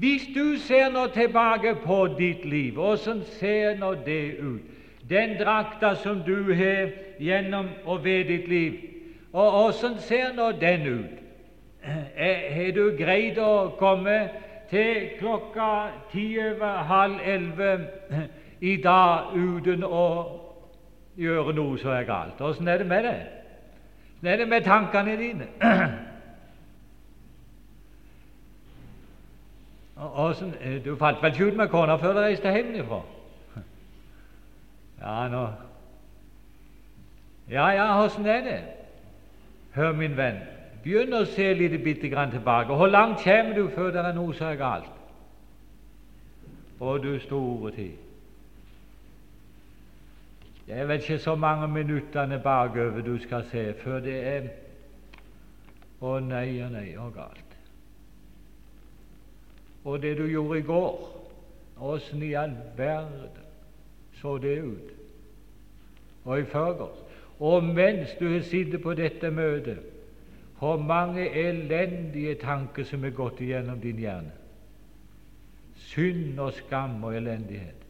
Hvis 0.00 0.22
du 0.34 0.56
ser 0.56 0.88
nå 0.88 1.06
tilbake 1.12 1.74
på 1.84 2.06
ditt 2.18 2.44
liv, 2.44 2.78
åssen 2.80 3.20
ser 3.36 3.74
nå 3.76 3.94
det 4.06 4.36
ut? 4.40 4.60
Den 5.10 5.34
drakta 5.36 5.94
som 5.94 6.22
du 6.26 6.54
har 6.54 6.92
gjennom 7.20 7.68
og 7.84 8.04
ved 8.04 8.24
ditt 8.24 8.48
liv, 8.48 8.78
og 9.32 9.64
åssen 9.64 9.98
ser 9.98 10.32
nå 10.36 10.52
den 10.60 10.86
ut? 10.86 11.20
Eh, 12.16 12.48
har 12.54 12.72
du 12.72 12.96
greid 12.96 13.38
å 13.38 13.74
komme 13.78 14.16
til 14.70 15.10
klokka 15.18 15.70
ti 16.12 16.26
over 16.38 16.84
halv 16.88 17.20
elleve 17.24 17.88
i 18.60 18.76
dag 18.80 19.34
uten 19.34 19.84
å 19.84 20.06
gjøre 21.20 21.54
noe 21.56 21.78
som 21.80 21.92
er 21.92 22.06
galt. 22.08 22.40
Åssen 22.40 22.68
er 22.68 22.78
det 22.78 22.86
med 22.86 23.04
det? 23.04 23.18
Åssen 24.16 24.32
er 24.32 24.36
det 24.36 24.48
med 24.48 24.64
tankene 24.64 25.16
dine? 25.16 25.50
Åssen 30.00 30.54
Du 30.84 30.96
falt 30.96 31.22
vel 31.22 31.32
ikke 31.32 31.46
ut 31.46 31.56
med 31.56 31.68
kona 31.68 31.96
før 32.00 32.12
du 32.12 32.20
reiste 32.20 32.52
hjemmefra? 32.52 33.00
Ja, 35.00 35.28
nå 35.28 35.48
Ja, 37.50 37.68
ja, 37.68 38.04
åssen 38.04 38.26
er 38.26 38.40
det? 38.40 38.60
Hør, 39.74 39.92
min 39.92 40.16
venn, 40.16 40.38
begynn 40.84 41.14
å 41.14 41.24
se 41.26 41.52
litt 41.54 41.74
bitte 41.84 42.08
grann 42.10 42.30
tilbake. 42.30 42.74
Hvor 42.74 42.86
langt 42.86 43.24
kommer 43.24 43.54
du 43.54 43.68
før 43.74 43.90
det 43.90 44.04
er 44.04 44.14
noe 44.14 44.34
som 44.34 44.46
er 44.46 44.58
galt? 44.58 44.92
Å, 46.80 46.96
du 46.98 47.18
store 47.20 47.72
tid. 47.74 47.98
Det 50.66 50.78
er 50.78 50.86
vel 50.86 51.02
ikke 51.02 51.18
så 51.18 51.34
mange 51.34 51.68
minuttene 51.68 52.38
bakover 52.38 53.02
du 53.02 53.16
skal 53.18 53.44
se 53.50 53.72
før 53.82 54.00
det 54.00 54.18
er 54.34 54.50
Å 56.00 56.18
nei 56.24 56.62
å 56.64 56.68
nei 56.72 56.94
å 56.96 57.10
galt. 57.12 57.49
Og 59.84 60.02
det 60.02 60.18
du 60.18 60.26
gjorde 60.26 60.58
i 60.58 60.62
går, 60.62 61.16
åssen 61.80 62.22
i 62.22 62.32
all 62.32 62.56
verden 62.76 63.40
så 64.20 64.38
det 64.38 64.62
ut? 64.62 64.90
Og 66.24 66.40
i 66.40 66.44
forgårs. 66.44 66.98
Og 67.40 67.64
mens 67.64 68.08
du 68.20 68.32
har 68.32 68.40
sittet 68.40 68.82
på 68.82 68.94
dette 68.94 69.30
møtet, 69.30 69.78
hvor 70.58 70.76
mange 70.76 71.30
elendige 71.30 72.34
tanker 72.34 72.84
som 72.84 73.04
er 73.04 73.10
gått 73.16 73.40
igjennom 73.40 73.80
din 73.80 73.96
hjerne. 73.96 74.32
Synd 75.74 76.38
og 76.38 76.52
skam 76.52 77.04
og 77.04 77.16
elendighet. 77.16 77.80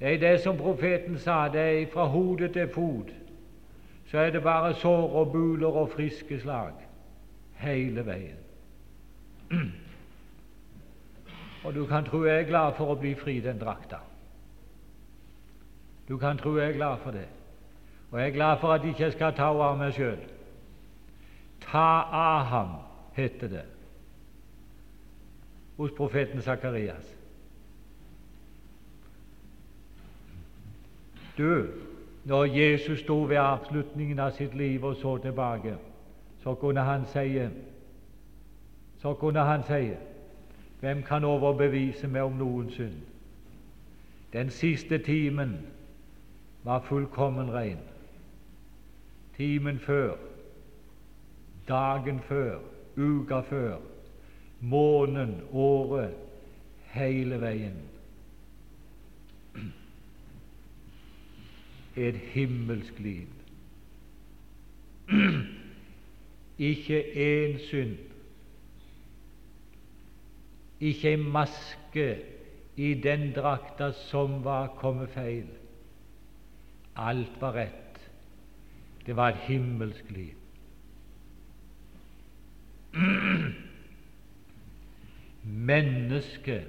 Det 0.00 0.14
er 0.14 0.18
det 0.18 0.40
som 0.40 0.56
profeten 0.56 1.18
sa, 1.18 1.48
det 1.52 1.60
er 1.60 1.90
fra 1.92 2.06
hode 2.08 2.48
til 2.48 2.68
fot. 2.72 3.12
Så 4.08 4.18
er 4.18 4.30
det 4.30 4.42
bare 4.42 4.74
sår 4.74 5.12
og 5.20 5.32
buler 5.32 5.68
og 5.68 5.90
friske 5.92 6.40
slag 6.40 6.72
hele 7.60 8.06
veien. 8.06 8.40
Og 11.64 11.74
du 11.74 11.86
kan 11.86 12.04
tro 12.04 12.24
jeg 12.24 12.40
er 12.40 12.48
glad 12.48 12.72
for 12.78 12.92
å 12.92 12.98
bli 13.00 13.14
fri 13.14 13.40
den 13.44 13.60
drakta. 13.60 14.00
Du 16.08 16.16
kan 16.18 16.38
tro 16.38 16.56
jeg 16.58 16.72
er 16.72 16.78
glad 16.78 17.02
for 17.04 17.14
det. 17.14 17.28
Og 18.10 18.20
jeg 18.20 18.28
er 18.28 18.34
glad 18.34 18.56
for 18.60 18.72
at 18.72 18.82
jeg 18.82 18.96
ikke 18.96 19.12
skal 19.12 19.34
ta 19.36 19.50
av 19.52 19.76
meg 19.78 19.92
sjøl. 19.94 20.22
Ta 21.60 21.90
av 22.20 22.46
ham, 22.50 22.72
heter 23.14 23.48
det 23.48 23.66
hos 25.80 25.92
profeten 25.96 26.42
Sakarias. 26.42 27.16
Du, 31.38 31.66
når 32.24 32.44
Jesus 32.44 33.00
sto 33.00 33.22
ved 33.22 33.40
avslutningen 33.40 34.18
av 34.18 34.34
sitt 34.36 34.54
liv 34.54 34.84
og 34.84 34.98
så 35.00 35.14
tilbake, 35.18 35.78
så 36.42 36.54
kunne 36.54 36.84
han 36.84 37.06
si 37.08 37.48
så 39.00 39.14
kunne 39.14 39.40
han 39.40 39.64
si 39.64 39.94
Hvem 40.80 41.02
kan 41.02 41.24
overbevise 41.24 42.08
meg 42.08 42.22
om 42.22 42.38
noen 42.40 42.70
synd? 42.70 42.96
Den 44.32 44.50
siste 44.50 44.98
timen 44.98 45.58
var 46.64 46.84
fullkommen 46.88 47.52
ren. 47.52 47.78
Timen 49.36 49.78
før, 49.78 50.16
dagen 51.68 52.20
før, 52.20 52.58
uka 52.96 53.40
før, 53.40 53.78
måneden, 54.60 55.40
året, 55.52 56.14
hele 56.92 57.40
veien. 57.40 57.90
et 61.96 62.16
himmelsk 62.16 62.98
liv. 62.98 63.26
Ikke 66.58 67.02
én 67.02 67.58
synd, 67.58 67.96
ikke 70.80 71.12
en 71.12 71.24
maske 71.32 72.18
i 72.76 72.94
den 72.94 73.32
drakta 73.36 73.92
som 73.92 74.44
var 74.44 74.66
kommet 74.80 75.10
feil. 75.10 75.46
Alt 76.96 77.40
var 77.40 77.52
rett. 77.52 78.10
Det 79.06 79.16
var 79.16 79.28
et 79.28 79.36
himmelsk 79.36 80.10
liv. 80.10 80.34
Mennesket 85.70 86.64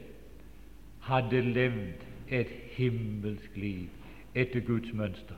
hadde 1.02 1.42
levd 1.42 1.94
et 2.30 2.48
himmelsk 2.76 3.56
liv 3.56 3.88
etter 4.36 4.60
Guds 4.60 4.94
mønster. 4.94 5.36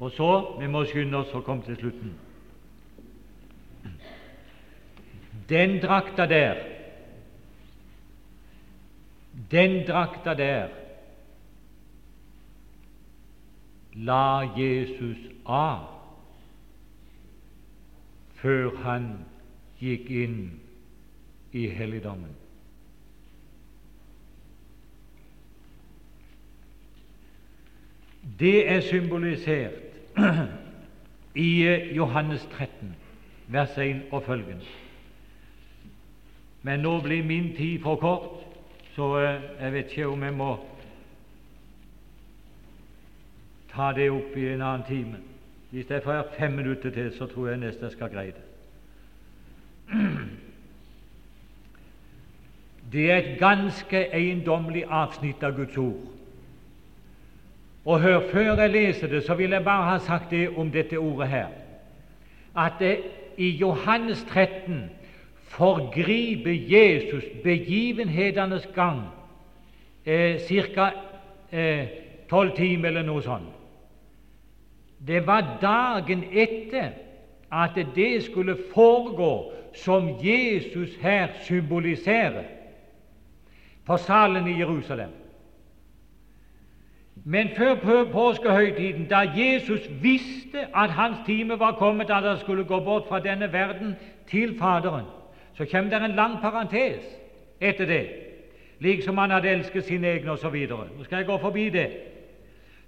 Og 0.00 0.10
så 0.10 0.56
Vi 0.60 0.66
må 0.66 0.84
skynde 0.84 1.16
oss 1.20 1.34
å 1.34 1.40
komme 1.44 1.62
til 1.64 1.76
slutten. 1.76 2.14
Den 5.50 5.80
drakta 5.82 6.26
der, 6.26 6.56
den 9.50 9.86
drakta 9.86 10.34
der 10.34 10.68
la 13.94 14.42
Jesus 14.56 15.18
av 15.44 15.88
før 18.40 18.76
han 18.84 19.08
gikk 19.80 20.10
inn 20.22 20.38
i 21.52 21.66
helligdommen. 21.74 22.36
Det 28.40 28.68
er 28.70 28.80
symbolisert 28.80 30.16
i 31.34 31.50
Johannes 31.96 32.46
13, 32.56 32.94
vers 33.48 33.76
1 33.78 34.06
og 34.12 34.22
følgende. 34.22 34.64
Men 36.62 36.80
nå 36.80 37.00
blir 37.00 37.24
min 37.24 37.54
tid 37.56 37.80
for 37.82 37.96
kort, 37.96 38.44
så 38.94 39.18
eh, 39.18 39.42
jeg 39.60 39.72
vet 39.72 39.90
ikke 39.90 40.08
om 40.08 40.22
jeg 40.22 40.34
må 40.36 40.50
ta 43.72 43.92
det 43.96 44.10
opp 44.10 44.36
i 44.36 44.48
en 44.52 44.62
annen 44.62 44.86
time. 44.88 45.16
Hvis 45.70 45.90
jeg 45.90 46.02
får 46.02 46.34
fem 46.38 46.52
minutter 46.52 46.90
til, 46.90 47.12
så 47.18 47.26
tror 47.26 47.48
jeg 47.48 47.62
nesten 47.62 47.84
jeg 47.84 47.92
skal 47.92 48.10
greie 48.10 48.32
det. 48.36 48.46
Det 52.92 53.10
er 53.10 53.16
et 53.16 53.38
ganske 53.38 53.98
eiendommelig 54.14 54.82
avsnitt 54.90 55.42
av 55.46 55.52
Guds 55.54 55.76
ord. 55.78 56.08
Og 57.84 58.00
hør, 58.00 58.20
før 58.32 58.56
jeg 58.58 58.70
leser 58.70 59.06
det, 59.06 59.22
så 59.24 59.34
vil 59.34 59.50
jeg 59.50 59.64
bare 59.64 59.90
ha 59.92 59.98
sagt 59.98 60.30
det 60.30 60.48
om 60.58 60.70
dette 60.70 60.98
ordet 60.98 61.28
her. 61.28 61.46
At 62.56 62.72
det, 62.78 62.98
i 63.36 63.50
Johannes 63.50 64.24
13 64.28 64.90
forgriper 65.50 66.54
Jesus 66.54 67.24
begivenhetenes 67.44 68.68
gang 68.74 69.02
eh, 70.06 70.38
ca. 70.74 70.90
tolv 72.30 72.50
eh, 72.50 72.56
timer 72.56 72.88
eller 72.88 73.02
noe 73.02 73.22
sånt. 73.22 73.56
Det 75.06 75.24
var 75.26 75.56
dagen 75.62 76.24
etter 76.32 76.92
at 77.50 77.78
det 77.96 78.22
skulle 78.22 78.56
foregå 78.74 79.52
som 79.74 80.08
Jesus 80.22 80.96
her 81.02 81.28
symboliserer 81.42 82.44
på 83.86 83.96
salen 83.96 84.46
i 84.46 84.58
Jerusalem. 84.58 85.10
Men 87.24 87.48
før 87.56 88.04
påskehøytiden, 88.12 89.06
da 89.06 89.16
Jesus 89.36 89.80
visste 90.02 90.66
at 90.74 90.90
hans 90.90 91.18
time 91.26 91.58
var 91.58 91.72
kommet, 91.72 92.10
at 92.10 92.22
han 92.22 92.38
skulle 92.38 92.64
gå 92.64 92.80
bort 92.80 93.08
fra 93.08 93.20
denne 93.20 93.52
verden 93.52 93.94
til 94.26 94.58
Faderen, 94.58 95.04
så 95.60 95.66
kommer 95.70 95.90
det 95.90 96.04
en 96.04 96.16
lang 96.16 96.40
parentes 96.40 97.04
etter 97.60 97.86
det, 97.86 98.06
liksom 98.78 99.18
han 99.18 99.30
hadde 99.30 99.48
elsket 99.48 99.84
sine 99.84 100.08
egne 100.08 100.32
osv. 100.32 100.54
Nå 100.70 101.04
skal 101.04 101.16
jeg 101.16 101.26
gå 101.26 101.36
forbi 101.38 101.68
det. 101.70 101.90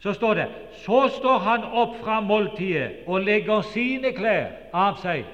Så 0.00 0.12
står 0.12 0.34
det 0.34 0.46
Så 0.72 1.08
står 1.08 1.38
han 1.38 1.64
opp 1.64 1.98
fra 2.00 2.20
måltidet 2.20 2.90
og 3.06 3.20
legger 3.20 3.60
sine 3.60 4.12
klær 4.12 4.46
av 4.72 4.96
seg 5.02 5.24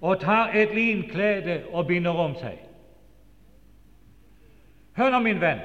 og 0.00 0.20
tar 0.20 0.52
et 0.54 0.74
linklede 0.74 1.62
og 1.72 1.86
binder 1.86 2.10
om 2.12 2.36
seg. 2.36 2.60
Hør 4.96 5.10
nå, 5.10 5.18
min 5.18 5.40
venn. 5.40 5.64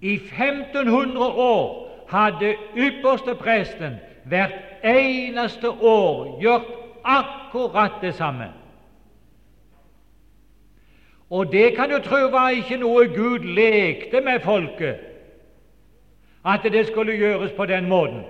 I 0.00 0.14
1500 0.14 1.24
år 1.24 1.88
hadde 2.08 2.54
ypperste 2.76 3.34
presten 3.34 3.96
hvert 4.28 4.84
eneste 4.84 5.70
år 5.70 6.40
gjort 6.40 6.72
akkurat 7.04 8.00
det 8.00 8.14
samme. 8.14 8.52
Og 11.30 11.52
det 11.52 11.76
kan 11.76 11.90
du 11.90 11.98
tro 11.98 12.16
var 12.30 12.48
ikke 12.48 12.76
noe 12.76 13.08
Gud 13.12 13.38
lekte 13.38 14.20
med 14.20 14.40
folket, 14.40 14.96
at 16.46 16.60
det 16.62 16.86
skulle 16.86 17.16
gjøres 17.16 17.52
på 17.52 17.66
den 17.66 17.88
måten. 17.88 18.22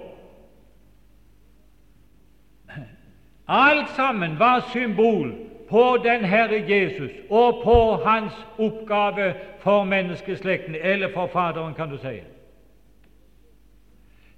Alt 3.49 3.91
sammen 3.97 4.39
var 4.39 4.67
symbol 4.73 5.35
på 5.71 5.99
den 6.05 6.25
Herre 6.25 6.65
Jesus 6.69 7.11
og 7.31 7.61
på 7.65 7.95
hans 8.05 8.33
oppgave 8.59 9.35
for 9.59 9.85
menneskeslekten, 9.85 10.75
eller 10.75 11.09
for 11.15 11.27
Faderen, 11.27 11.75
kan 11.75 11.91
du 11.91 11.97
si. 11.97 12.21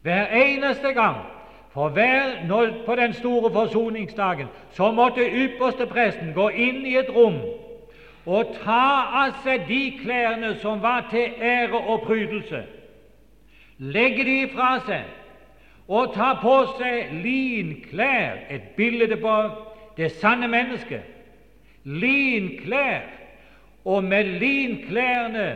Hver 0.03 0.27
eneste 0.27 0.93
gang, 0.93 1.17
for 1.71 1.89
hver, 1.89 2.47
når, 2.49 2.69
på 2.87 2.95
den 2.95 3.13
store 3.13 3.53
forsoningsdagen, 3.53 4.47
så 4.71 4.91
måtte 4.91 5.21
ypperste 5.21 5.87
presten 5.87 6.33
gå 6.35 6.49
inn 6.49 6.87
i 6.87 6.97
et 6.97 7.11
rom 7.17 7.41
og 8.27 8.53
ta 8.65 8.83
av 9.25 9.39
seg 9.45 9.65
de 9.69 9.81
klærne 10.03 10.55
som 10.61 10.83
var 10.83 11.09
til 11.11 11.41
ære 11.41 11.79
og 11.79 12.03
prydelse, 12.05 12.63
legge 13.79 14.25
de 14.25 14.39
fra 14.53 14.75
seg 14.85 15.09
og 15.91 16.13
ta 16.15 16.35
på 16.43 16.57
seg 16.79 17.15
linklær, 17.25 18.45
et 18.51 18.77
bilde 18.77 19.17
på 19.19 19.37
det 19.97 20.13
sanne 20.21 20.49
mennesket, 20.49 21.03
linklær, 21.85 23.09
og 23.85 24.05
med 24.05 24.25
linklærne 24.39 25.49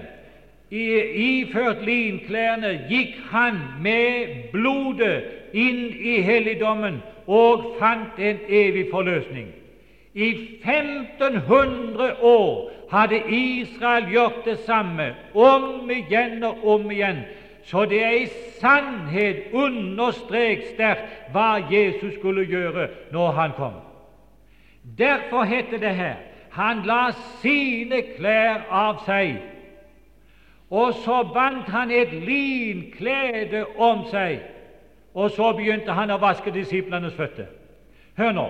iført 0.74 1.84
linklærne 1.84 2.70
gikk 2.88 3.18
han 3.30 3.60
med 3.84 4.48
blodet 4.52 5.52
inn 5.54 5.84
i 5.92 6.16
helligdommen 6.24 7.02
og 7.26 7.74
fant 7.78 8.18
en 8.18 8.40
evig 8.48 8.88
forløsning. 8.90 9.52
I 10.14 10.58
1500 10.62 12.22
år 12.22 12.70
hadde 12.90 13.22
Israel 13.28 14.06
gjort 14.12 14.44
det 14.44 14.58
samme, 14.58 15.14
om 15.34 15.90
igjen 15.90 16.44
og 16.44 16.68
om 16.68 16.90
igjen. 16.90 17.24
Så 17.64 17.84
det 17.84 18.04
er 18.04 18.10
i 18.10 18.28
sannhet 18.60 19.50
understreket 19.52 20.74
sterkt 20.74 21.32
hva 21.32 21.56
Jesus 21.70 22.14
skulle 22.18 22.44
gjøre 22.46 22.88
når 23.12 23.30
han 23.30 23.56
kom. 23.56 23.80
Derfor 24.98 25.44
heter 25.44 25.78
det 25.78 25.94
her 25.94 26.14
han 26.54 26.84
la 26.86 27.10
sine 27.42 27.98
klær 28.14 28.68
av 28.70 29.00
seg, 29.02 29.40
og 30.70 30.94
så 31.02 31.24
bandt 31.34 31.66
han 31.74 31.90
et 31.90 32.12
linklede 32.14 33.64
om 33.74 34.04
seg, 34.10 34.38
og 35.14 35.32
så 35.34 35.50
begynte 35.58 35.96
han 35.98 36.14
å 36.14 36.20
vaske 36.22 36.54
disiplenes 36.54 37.16
føtter. 37.18 37.50
Hør 38.14 38.32
nå. 38.36 38.46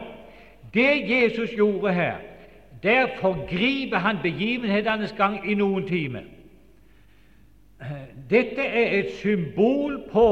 Det 0.74 1.10
Jesus 1.10 1.50
gjorde 1.50 1.92
her, 1.92 2.16
der 2.82 3.06
forgriper 3.20 3.98
han 3.98 4.18
begivenhetenes 4.22 5.12
gang 5.12 5.50
i 5.50 5.54
noen 5.54 5.86
timer. 5.86 6.22
Dette 8.30 8.62
er 8.62 8.98
et 8.98 9.12
symbol 9.20 10.00
på 10.12 10.26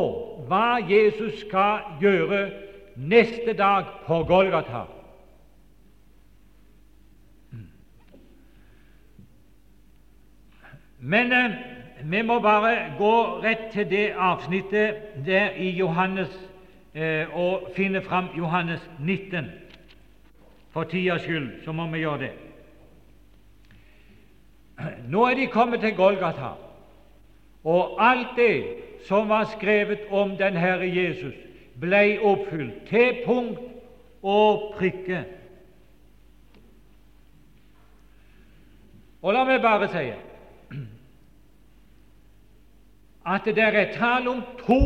hva 0.49 0.81
Jesus 0.89 1.41
skal 1.41 2.01
gjøre 2.01 2.51
neste 2.97 3.53
dag 3.53 3.85
på 4.07 4.25
Golgata. 4.25 4.85
Men 11.03 11.33
eh, 11.33 11.51
vi 12.05 12.23
må 12.23 12.39
bare 12.41 12.95
gå 12.99 13.15
rett 13.43 13.73
til 13.73 13.91
det 13.91 14.13
avsnittet 14.15 14.95
der 15.27 15.51
i 15.59 15.71
Johannes 15.71 16.31
eh, 16.95 17.27
og 17.35 17.73
finne 17.77 18.03
fram 18.03 18.29
Johannes 18.39 18.91
19. 19.01 19.51
For 20.73 20.85
tidas 20.85 21.23
skyld 21.23 21.65
så 21.65 21.73
må 21.73 21.87
vi 21.93 21.99
gjøre 21.99 22.19
det. 22.19 22.33
Nå 25.09 25.27
er 25.29 25.35
de 25.35 25.47
kommet 25.47 25.81
til 25.81 25.95
Golgata, 25.97 26.55
og 27.65 27.97
alt 28.01 28.33
det 28.37 28.65
som 29.07 29.29
var 29.29 29.45
skrevet 29.45 30.09
om 30.11 30.37
den 30.37 30.57
Herre 30.57 30.89
Jesus, 30.89 31.35
ble 31.81 32.19
oppfylt 32.21 32.87
til 32.89 33.23
punkt 33.27 33.61
og 34.23 34.75
prikke. 34.79 35.25
Og 39.23 39.35
la 39.35 39.45
meg 39.47 39.63
bare 39.63 39.89
si 39.93 40.09
at 43.23 43.45
det 43.47 43.63
er 43.63 43.93
tale 43.95 44.31
om 44.31 44.43
to 44.65 44.83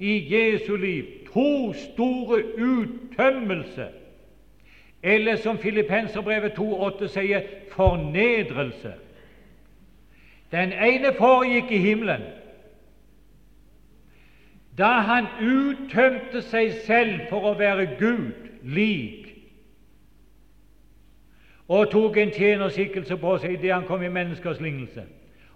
i 0.00 0.18
Jesu 0.28 0.76
liv, 0.76 1.04
to 1.32 1.72
store 1.72 2.42
uttømmelser, 2.60 4.01
eller 5.02 5.36
som 5.36 5.58
Filippenserbrevet 5.58 6.52
2,8 6.58 7.06
sier, 7.06 7.42
fornedrelse. 7.70 8.92
Den 10.52 10.72
ene 10.72 11.14
foregikk 11.18 11.70
i 11.70 11.78
himmelen, 11.78 12.22
da 14.78 14.92
han 15.04 15.26
uttømte 15.40 16.42
seg 16.42 16.72
selv 16.86 17.26
for 17.30 17.50
å 17.50 17.56
være 17.58 17.90
Gud 17.98 18.48
lik, 18.62 19.18
og 21.68 21.90
tok 21.90 22.16
en 22.16 22.32
tjenerskikkelse 22.32 23.16
på 23.16 23.36
seg 23.40 23.56
idet 23.56 23.72
han 23.72 23.88
kom 23.88 24.02
i 24.04 24.12
menneskers 24.12 24.60
lignelse. 24.60 25.04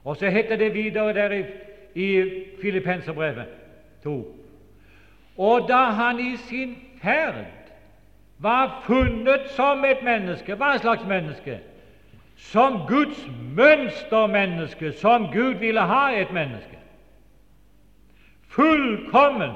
Og 0.05 0.16
så 0.16 0.30
heter 0.30 0.57
det 0.57 0.74
videre 0.74 1.12
der 1.12 1.32
i 1.34 1.42
i 1.97 2.24
Filippenserbrevet 2.61 3.47
2. 4.03 4.36
Og 5.36 5.68
da 5.68 5.84
han 5.97 6.20
i 6.20 6.36
sin 6.36 6.76
ferd 7.03 7.44
var 8.39 8.82
funnet 8.84 9.51
som 9.51 9.84
et 9.84 10.03
menneske 10.03 10.55
Hva 10.55 10.78
slags 10.78 11.05
menneske? 11.07 11.59
Som 12.37 12.80
Guds 12.89 13.28
mønstermenneske, 13.57 14.93
som 14.93 15.30
Gud 15.32 15.55
ville 15.55 15.80
ha 15.80 16.11
et 16.20 16.32
menneske. 16.32 16.76
Fullkommen. 18.49 19.51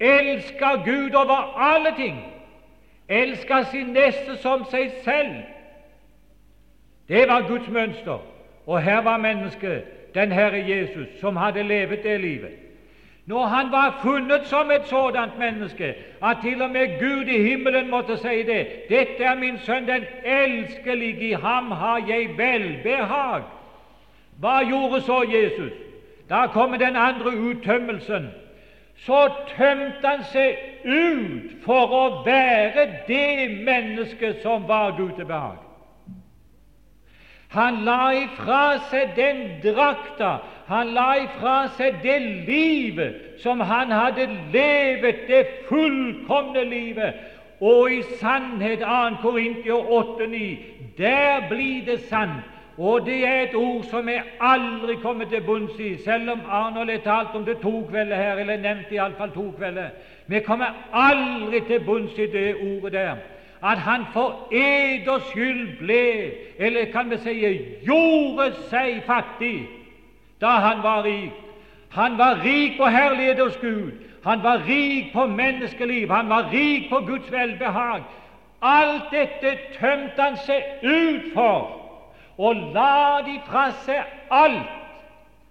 Elsker 0.00 0.84
Gud 0.84 1.14
over 1.14 1.58
alle 1.58 1.94
ting. 1.96 2.18
Elsker 3.08 3.62
sin 3.62 3.86
neste 3.86 4.36
som 4.36 4.64
seg 4.70 4.92
selv. 5.04 5.34
Det 7.08 7.28
var 7.28 7.48
Guds 7.48 7.68
mønster. 7.68 8.18
Og 8.66 8.82
her 8.82 9.00
var 9.02 9.16
mennesket 9.16 9.84
den 10.14 10.32
Herre 10.32 10.68
Jesus, 10.68 11.08
som 11.20 11.36
hadde 11.36 11.62
levet 11.62 12.02
det 12.02 12.20
livet. 12.20 12.52
Når 13.26 13.44
han 13.46 13.72
var 13.72 13.98
funnet 14.02 14.46
som 14.46 14.70
et 14.70 14.86
sådant 14.86 15.38
menneske 15.38 15.94
at 16.22 16.36
til 16.42 16.62
og 16.62 16.70
med 16.70 16.98
Gud 17.00 17.24
i 17.24 17.42
himmelen 17.42 17.90
måtte 17.90 18.16
si 18.16 18.42
det 18.42 18.66
'Dette 18.88 19.24
er 19.24 19.34
min 19.34 19.58
sønn, 19.58 19.88
den 19.88 20.04
elskelige, 20.24 21.28
i 21.28 21.32
ham 21.32 21.70
har 21.70 22.02
jeg 22.08 22.28
velbehag'. 22.38 23.42
Hva 24.40 24.62
gjorde 24.68 25.00
så 25.00 25.22
Jesus? 25.22 25.72
Da 26.30 26.46
kommer 26.46 26.78
den 26.78 26.96
andre 26.96 27.36
uttømmelsen. 27.36 28.30
Så 28.96 29.30
tømte 29.56 30.08
han 30.08 30.24
seg 30.24 30.56
ut 30.84 31.50
for 31.64 31.94
å 31.96 32.24
være 32.26 32.86
det 33.08 33.64
mennesket 33.64 34.42
som 34.42 34.68
var 34.68 34.96
Gud 34.96 35.12
til 35.16 35.24
behag. 35.24 35.61
Han 37.52 37.82
la 37.84 38.12
ifra 38.16 38.78
seg 38.88 39.12
den 39.16 39.42
drakta, 39.62 40.38
han 40.66 40.94
la 40.96 41.08
ifra 41.20 41.56
seg 41.76 41.98
det 42.02 42.18
livet 42.48 43.42
som 43.42 43.60
han 43.60 43.92
hadde 43.92 44.28
levet, 44.54 45.26
det 45.28 45.42
fullkomne 45.68 46.64
livet. 46.64 47.18
Og 47.60 47.92
i 47.92 48.00
sannhet, 48.18 48.80
2. 48.80 49.20
Korintier 49.22 49.90
8,9, 49.98 50.56
der 50.98 51.48
blir 51.50 51.84
det 51.86 52.00
sant. 52.08 52.48
Og 52.78 53.04
det 53.06 53.18
er 53.28 53.42
et 53.42 53.54
ord 53.54 53.84
som 53.84 54.08
jeg 54.08 54.22
aldri 54.40 54.96
kommer 55.02 55.28
til 55.28 55.44
bunns 55.44 55.76
i, 55.78 55.92
selv 56.04 56.30
om 56.32 56.40
Arnold 56.48 56.90
har 56.90 57.04
talt 57.04 57.36
om 57.36 57.44
det 57.44 57.58
to 57.60 57.84
kvelder 57.90 58.16
her, 58.16 58.40
eller 58.40 58.56
nevnt 58.56 58.90
iallfall 58.90 59.30
to 59.34 59.50
kvelder. 59.58 59.92
Vi 60.26 60.40
kommer 60.40 60.72
aldri 60.92 61.60
til 61.68 61.84
bunns 61.84 62.16
i 62.18 62.26
det 62.32 62.54
ordet 62.56 62.92
der 62.92 63.20
at 63.62 63.78
han 63.78 64.04
for 64.12 64.48
eders 64.52 65.22
skyld 65.30 65.78
ble, 65.78 66.32
eller 66.58 66.84
kan 66.92 67.10
vi 67.10 67.18
si 67.22 67.34
gjorde 67.86 68.52
seg 68.70 69.02
fattig 69.06 69.68
da 70.42 70.56
han 70.64 70.82
var 70.82 71.04
rik. 71.06 71.36
Han 71.94 72.18
var 72.18 72.40
rik 72.44 72.78
på 72.78 72.88
herlighet 72.90 73.38
hos 73.38 73.56
Gud. 73.60 73.92
Han 74.24 74.42
var 74.42 74.62
rik 74.68 75.12
på 75.12 75.26
menneskeliv. 75.26 76.10
Han 76.10 76.28
var 76.28 76.48
rik 76.52 76.90
på 76.90 76.98
Guds 77.06 77.32
velbehag. 77.32 78.02
Alt 78.62 79.10
dette 79.10 79.56
tømte 79.78 80.22
han 80.22 80.36
seg 80.46 80.82
ut 80.82 81.32
for, 81.34 81.70
og 82.38 82.70
la 82.74 83.20
de 83.26 83.40
fra 83.46 83.70
seg 83.84 84.02
alt 84.30 84.78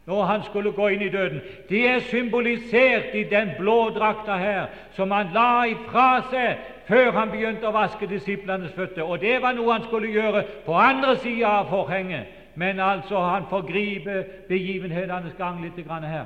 når 0.05 0.24
han 0.26 0.43
skulle 0.43 0.72
gå 0.72 0.88
inn 0.95 1.03
i 1.05 1.12
døden. 1.14 1.41
Det 1.70 1.82
er 1.88 1.99
symbolisert 2.09 3.16
i 3.16 3.24
den 3.24 3.51
blå 3.59 3.89
drakta 3.95 4.36
her, 4.39 4.66
som 4.95 5.12
han 5.12 5.30
la 5.36 5.66
ifra 5.70 6.24
seg 6.32 6.71
før 6.88 7.12
han 7.12 7.32
begynte 7.32 7.68
å 7.68 7.76
vaske 7.76 8.08
disiplenes 8.10 8.74
føtter. 8.76 9.04
Og 9.04 9.22
det 9.22 9.42
var 9.42 9.56
noe 9.58 9.74
han 9.74 9.88
skulle 9.88 10.12
gjøre 10.12 10.44
på 10.66 10.76
andre 10.78 11.16
sida 11.22 11.48
av 11.62 11.70
forhenget. 11.70 12.38
Men 12.56 12.80
altså, 12.80 13.20
han 13.20 13.48
forgriper 13.50 14.24
begivenhetenes 14.50 15.38
gang 15.38 15.62
litt 15.64 15.80
her. 15.88 16.26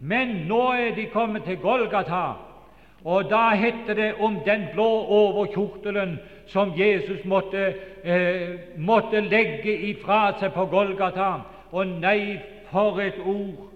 Men 0.00 0.46
nå 0.48 0.62
er 0.72 0.94
de 0.96 1.06
kommet 1.12 1.44
til 1.44 1.60
Golgata, 1.60 2.36
og 3.04 3.30
da 3.30 3.50
heter 3.56 3.94
det 3.94 4.14
om 4.20 4.38
den 4.44 4.66
blå 4.74 4.88
overkjortelen 5.08 6.18
som 6.46 6.72
Jesus 6.76 7.24
måtte, 7.24 7.74
eh, 8.04 8.48
måtte 8.76 9.20
legge 9.20 9.76
ifra 9.90 10.38
seg 10.40 10.52
på 10.52 10.66
Golgata. 10.66 11.40
Og 11.72 11.86
nei, 11.86 12.40
for 12.70 13.00
et 13.00 13.18
ord! 13.24 13.69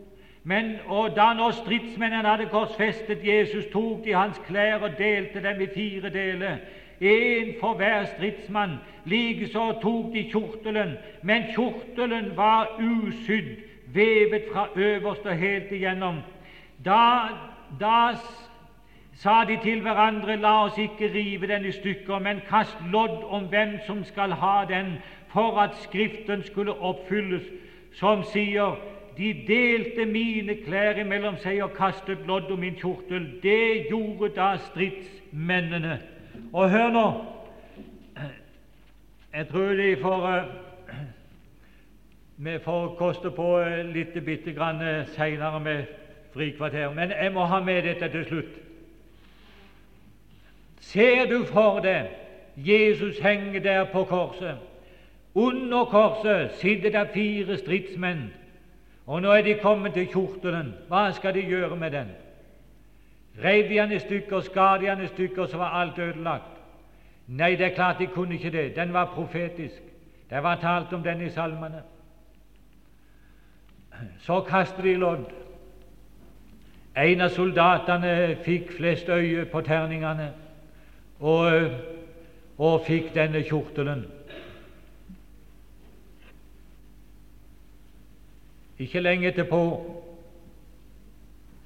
Men 0.45 0.75
og 0.87 1.17
da 1.17 1.33
når 1.33 1.51
stridsmennene 1.51 2.29
hadde 2.29 2.51
korsfestet 2.53 3.25
Jesus, 3.25 3.65
tok 3.73 4.05
de 4.05 4.13
hans 4.13 4.41
klær 4.47 4.85
og 4.85 4.99
delte 4.99 5.41
dem 5.43 5.61
i 5.61 5.69
fire 5.75 6.11
deler. 6.13 6.57
Én 7.01 7.55
for 7.61 7.75
hver 7.75 8.05
stridsmann. 8.05 8.77
Likeså 9.05 9.73
tok 9.83 10.13
de 10.13 10.29
kjortelen, 10.31 10.97
men 11.23 11.49
kjortelen 11.55 12.37
var 12.37 12.77
usydd, 12.81 13.57
vevet 13.95 14.45
fra 14.53 14.69
øverst 14.77 15.27
og 15.27 15.37
helt 15.37 15.73
igjennom. 15.73 16.21
Da, 16.85 17.29
da 17.81 18.13
sa 19.17 19.45
de 19.49 19.59
til 19.63 19.81
hverandre, 19.81 20.37
la 20.37 20.65
oss 20.65 20.79
ikke 20.79 21.13
rive 21.15 21.47
den 21.47 21.65
i 21.65 21.73
stykker, 21.73 22.19
men 22.19 22.41
kast 22.49 22.77
lodd 22.93 23.25
om 23.25 23.49
hvem 23.49 23.79
som 23.87 24.05
skal 24.05 24.33
ha 24.33 24.65
den, 24.69 24.99
for 25.29 25.59
at 25.61 25.77
Skriften 25.83 26.43
skulle 26.43 26.73
oppfylles, 26.73 27.43
som 27.93 28.23
sier 28.23 28.77
de 29.17 29.45
delte 29.47 30.05
mine 30.07 30.57
klær 30.65 30.99
imellom 30.99 31.37
seg 31.43 31.63
og 31.63 31.75
kastet 31.77 32.27
lodd 32.27 32.51
om 32.51 32.59
min 32.59 32.77
kjortel. 32.79 33.29
Det 33.43 33.87
gjorde 33.91 34.33
da 34.37 34.55
stridsmennene. 34.71 36.01
Og 36.53 36.71
hør 36.71 36.91
nå 36.91 37.07
Jeg 39.35 39.49
tror 39.49 39.73
de 39.75 39.97
får 39.97 40.27
uh, 40.27 40.45
Vi 42.37 42.59
får 42.65 42.95
koste 42.99 43.31
på 43.31 43.49
uh, 43.59 43.81
litt 43.95 44.15
bitte 44.25 44.53
grann 44.55 44.83
uh, 44.83 45.07
seinere 45.15 45.61
med 45.61 45.85
frikvarter, 46.35 46.91
men 46.95 47.11
jeg 47.11 47.33
må 47.33 47.45
ha 47.47 47.61
med 47.63 47.83
dette 47.83 48.09
til 48.11 48.25
slutt. 48.25 48.55
Ser 50.81 51.27
du 51.31 51.45
for 51.47 51.81
deg 51.83 52.11
Jesus 52.57 53.19
henger 53.19 53.61
der 53.61 53.85
på 53.91 54.05
korset? 54.05 54.59
Under 55.35 55.85
korset 55.85 56.55
sitter 56.59 56.91
det 56.91 57.11
fire 57.15 57.59
stridsmenn 57.59 58.31
og 59.07 59.23
nå 59.23 59.33
er 59.33 59.43
de 59.43 59.59
kommet 59.63 59.95
til 59.95 60.09
kjortelen. 60.09 60.73
Hva 60.89 61.11
skal 61.13 61.35
de 61.35 61.45
gjøre 61.45 61.77
med 61.77 61.91
den? 61.91 62.13
Reiv 63.45 63.69
de 63.69 63.75
den 63.75 63.93
i 63.93 63.99
stykker, 63.99 64.41
skar 64.41 64.79
de 64.79 64.87
den 64.87 65.05
i 65.05 65.07
stykker, 65.07 65.47
så 65.47 65.57
var 65.57 65.81
alt 65.81 65.99
ødelagt? 65.99 66.55
Nei, 67.27 67.57
det 67.57 67.67
er 67.67 67.75
klart 67.75 67.99
de 67.99 68.07
kunne 68.07 68.35
ikke 68.35 68.51
det. 68.51 68.77
Den 68.77 68.93
var 68.93 69.13
profetisk. 69.15 69.83
Det 70.31 70.43
var 70.43 70.57
talt 70.61 70.93
om 70.93 71.03
den 71.03 71.21
i 71.21 71.31
salmene. 71.31 71.83
Så 74.19 74.41
kastet 74.41 74.85
de 74.85 74.95
lodd. 74.95 75.25
En 76.97 77.21
av 77.21 77.29
soldatene 77.35 78.37
fikk 78.45 78.73
flest 78.77 79.09
øye 79.09 79.45
på 79.51 79.61
terningene 79.67 80.29
og, 81.21 81.71
og 82.59 82.85
fikk 82.87 83.15
denne 83.15 83.43
kjortelen. 83.43 84.05
Ikke 88.79 89.01
lenge 89.01 89.29
etterpå 89.29 89.61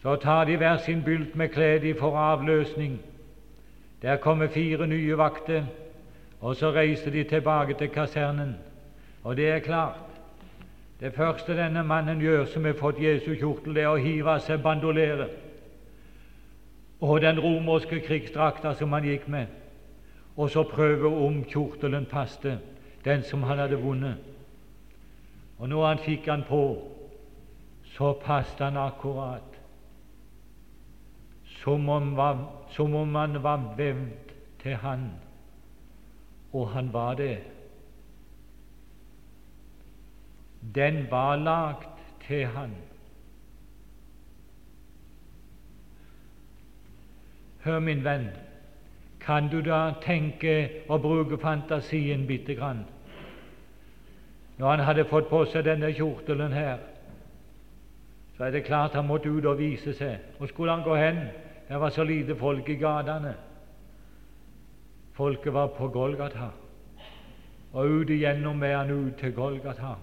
så 0.03 0.17
tar 0.17 0.45
de 0.45 0.57
hver 0.57 0.77
sin 0.77 1.03
bylt 1.03 1.37
med 1.37 1.49
klede 1.49 1.89
de 1.89 1.95
får 1.95 2.19
avløsning. 2.19 3.01
Der 4.03 4.17
kommer 4.17 4.49
fire 4.49 4.87
nye 4.87 5.19
vakter, 5.19 5.65
og 6.41 6.57
så 6.57 6.71
reiser 6.71 7.11
de 7.11 7.25
tilbake 7.25 7.75
til 7.75 7.89
kasernen. 7.89 8.57
Og 9.25 9.37
det 9.37 9.49
er 9.49 9.59
klart 9.59 9.99
det 11.01 11.13
første 11.15 11.57
denne 11.57 11.83
mannen 11.83 12.21
gjør 12.21 12.45
som 12.45 12.65
har 12.65 12.73
fått 12.79 13.03
Jesu 13.03 13.35
kjortel, 13.35 13.75
det 13.75 13.83
er 13.83 13.93
å 13.93 14.03
hive 14.03 14.31
av 14.31 14.41
seg 14.43 14.63
bandoleret 14.63 15.31
og 17.01 17.21
den 17.23 17.39
romerske 17.41 18.01
krigsdrakta 18.01 18.73
som 18.75 18.93
han 18.93 19.05
gikk 19.07 19.29
med, 19.31 19.47
og 20.37 20.51
så 20.51 20.65
prøve 20.67 21.09
om 21.27 21.45
kjortelen 21.47 22.07
passte, 22.11 22.59
den 23.05 23.23
som 23.23 23.43
han 23.43 23.59
hadde 23.59 23.79
vunnet. 23.79 24.17
Og 25.59 25.69
når 25.69 25.87
han 25.87 26.03
fikk 26.03 26.27
han 26.27 26.43
på, 26.49 26.63
så 27.99 28.13
passet 28.13 28.59
han 28.59 28.77
akkurat, 28.77 29.55
som 31.63 31.89
om, 31.89 32.21
som 32.71 32.95
om 32.95 33.15
han 33.15 33.43
var 33.43 33.75
vevd 33.77 34.35
til 34.63 34.77
han, 34.77 35.11
og 36.53 36.69
han 36.69 36.93
var 36.93 37.15
det. 37.15 37.39
Den 40.75 41.11
var 41.11 41.37
lagd 41.37 41.99
til 42.27 42.47
han. 42.47 42.75
Hør, 47.65 47.79
min 47.79 48.05
venn, 48.05 48.29
kan 49.21 49.49
du 49.49 49.59
da 49.61 49.95
tenke 50.03 50.71
og 50.89 51.03
bruke 51.03 51.39
fantasien 51.39 52.27
bitte 52.27 52.55
grann? 52.55 52.85
Når 54.59 54.71
han 54.71 54.85
hadde 54.87 55.05
fått 55.11 55.29
på 55.31 55.43
seg 55.51 55.67
denne 55.67 55.91
kjortelen 55.95 56.55
her, 56.55 56.79
så 58.39 58.45
er 58.45 58.51
det 58.51 58.65
klart 58.65 58.95
han 58.95 59.07
måtte 59.07 59.29
ut 59.29 59.47
og 59.51 59.59
vise 59.59 59.93
seg. 59.99 60.19
Hvor 60.39 60.47
skulle 60.47 60.73
han 60.73 60.85
gå 60.87 60.95
hen? 60.97 61.17
Det 61.69 61.81
var 61.81 61.91
så 61.91 62.05
lite 62.05 62.37
folk 62.37 62.69
i 62.69 62.77
gatene. 62.79 63.35
Folket 65.13 65.53
var 65.53 65.67
på 65.67 65.89
Golgata, 65.89 66.53
og 67.73 67.87
ut 67.87 68.11
igjennom 68.11 68.63
er 68.63 68.77
han 68.77 68.91
ut 68.91 69.17
til 69.19 69.33
Golgata. 69.35 69.97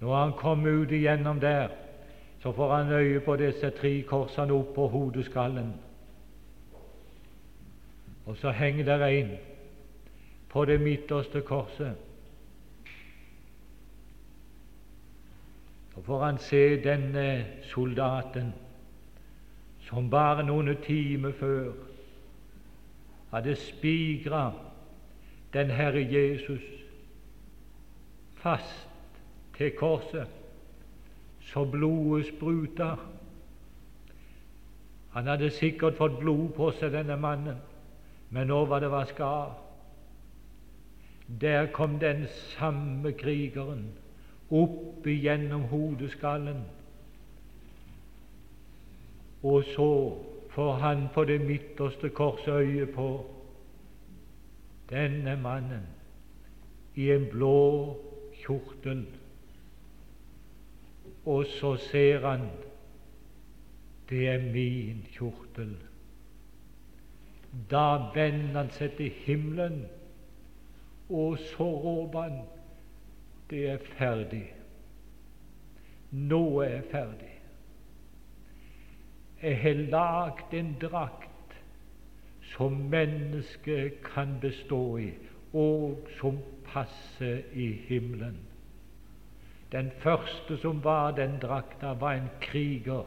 Når 0.00 0.16
han 0.16 0.32
kom 0.32 0.66
ut 0.66 0.90
igjennom 0.90 1.40
der, 1.40 1.68
så 2.42 2.52
får 2.52 2.74
han 2.74 2.92
øye 2.92 3.20
på 3.20 3.36
disse 3.36 3.70
tre 3.70 4.02
korsene 4.02 4.52
opp 4.52 4.72
på 4.74 4.88
hodeskallen. 4.88 5.74
Og 8.26 8.36
så 8.36 8.50
henger 8.50 8.84
der 8.84 9.06
en 9.06 9.30
på 10.48 10.64
det 10.64 10.80
midterste 10.80 11.40
korset. 11.40 11.94
Så 15.94 16.02
får 16.02 16.24
han 16.24 16.38
se 16.38 16.82
denne 16.84 17.44
soldaten 17.62 18.52
som 19.84 20.10
bare 20.10 20.44
noen 20.46 20.76
timer 20.86 21.34
før 21.36 21.72
hadde 23.32 23.56
spigra 23.60 24.52
den 25.52 25.70
Herre 25.70 26.00
Jesus 26.00 26.64
fast 28.40 28.88
til 29.56 29.70
korset, 29.76 30.28
så 31.40 31.64
blodet 31.64 32.26
spruta. 32.26 32.94
Han 35.12 35.26
hadde 35.28 35.50
sikkert 35.50 36.00
fått 36.00 36.16
blod 36.18 36.54
på 36.56 36.70
seg, 36.72 36.94
denne 36.96 37.18
mannen, 37.20 37.60
men 38.32 38.48
nå 38.48 38.64
var 38.64 38.80
det 38.80 38.90
vaska 38.90 39.28
av. 39.28 39.52
Der 41.28 41.68
kom 41.72 41.98
den 42.00 42.24
samme 42.56 43.12
krigeren 43.12 43.90
opp 44.52 45.06
igjennom 45.06 45.64
hodeskallen. 45.70 46.62
Og 49.42 49.64
så 49.74 49.88
får 50.50 50.72
han 50.72 51.08
på 51.14 51.24
det 51.24 51.40
midterste 51.40 52.08
kors 52.08 52.48
øye 52.48 52.86
på 52.86 53.08
denne 54.90 55.36
mannen 55.42 55.86
i 56.94 57.10
en 57.10 57.26
blå 57.30 57.96
kjortel. 58.44 59.06
Og 61.24 61.46
så 61.46 61.76
ser 61.76 62.26
han 62.26 62.46
det 64.10 64.28
er 64.28 64.42
min 64.52 65.06
kjortel. 65.16 65.76
Da 67.70 68.12
vender 68.14 68.58
han 68.60 68.70
seg 68.72 68.96
til 68.98 69.12
himmelen, 69.24 69.86
og 71.08 71.38
så 71.38 71.64
råper 71.64 72.20
han 72.20 72.42
det 73.50 73.68
er 73.70 73.78
ferdig. 73.98 74.46
Nå 76.10 76.60
er 76.60 76.82
ferdig. 76.90 77.32
Jeg 79.42 79.58
har 79.58 79.74
lagd 79.74 80.54
en 80.54 80.76
drakt 80.80 81.56
som 82.52 82.72
mennesket 82.92 84.02
kan 84.04 84.36
bestå 84.40 84.96
i, 84.96 85.10
og 85.52 86.08
som 86.20 86.38
passer 86.68 87.42
i 87.52 87.72
himmelen. 87.88 88.38
Den 89.72 89.90
første 89.98 90.56
som 90.56 90.84
var 90.84 91.10
den 91.16 91.38
drakta, 91.40 91.92
var 91.92 92.12
en 92.12 92.28
kriger 92.40 93.04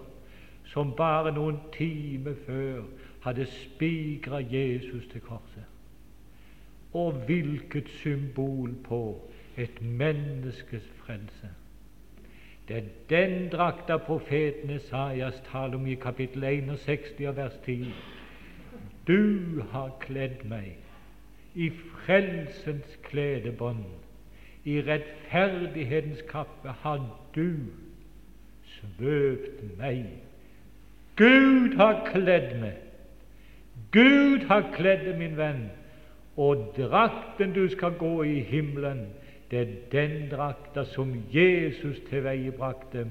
som 0.65 0.95
bare 0.97 1.31
noen 1.31 1.59
timer 1.73 2.33
før 2.45 2.83
hadde 3.21 3.45
spigra 3.45 4.41
Jesus 4.41 5.05
til 5.11 5.21
korset. 5.21 5.65
Og 6.93 7.13
hvilket 7.27 7.89
symbol 8.01 8.73
på 8.83 9.01
et 9.57 9.81
menneskes 9.81 10.89
frelse. 11.05 11.49
Det 12.67 12.77
er 12.77 12.81
den 13.09 13.49
drakta 13.49 13.97
profeten 13.97 14.69
Esaias 14.69 15.43
taler 15.51 15.75
om 15.75 15.87
i 15.87 15.95
kapittel 15.95 16.43
61 16.43 17.27
og 17.27 17.35
vers 17.35 17.59
10. 17.65 17.93
du 19.07 19.61
har 19.71 19.91
kledd 19.99 20.45
meg 20.49 20.77
i 21.55 21.69
frelsens 21.69 22.97
kledebånd, 23.03 23.85
i 24.63 24.81
rettferdighetens 24.81 26.23
kappe 26.27 26.73
har 26.81 27.03
du 27.35 27.69
svøpt 28.65 29.61
meg. 29.77 30.07
Gud 31.15 31.77
har 31.77 32.01
kledd 32.09 32.57
meg. 32.59 32.81
Gud 33.91 34.47
har 34.49 34.65
kledd 34.73 35.05
min 35.17 35.37
venn, 35.37 35.69
og 36.35 36.73
drakten 36.77 37.53
du 37.53 37.69
skal 37.69 37.93
gå 37.99 38.23
i 38.23 38.39
himmelen, 38.49 39.05
det 39.51 39.59
er 39.59 39.75
den 39.91 40.31
drakta 40.31 40.83
som 40.83 41.13
Jesus 41.33 41.99
tilveiebrakte 42.09 43.07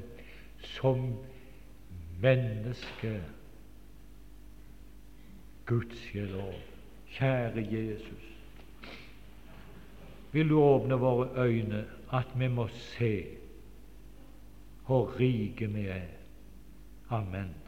som 0.59 1.15
menneske. 2.23 3.21
Gudskjelov, 5.67 6.55
kjære 7.17 7.65
Jesus, 7.73 8.25
vil 10.33 10.49
du 10.49 10.59
åpne 10.61 10.99
våre 11.01 11.47
øyne, 11.47 11.85
at 12.13 12.35
vi 12.37 12.49
må 12.49 12.69
se 12.69 13.25
hvor 14.87 15.21
rike 15.21 15.67
vi 15.67 15.87
er. 15.87 16.11
Amen. 17.11 17.64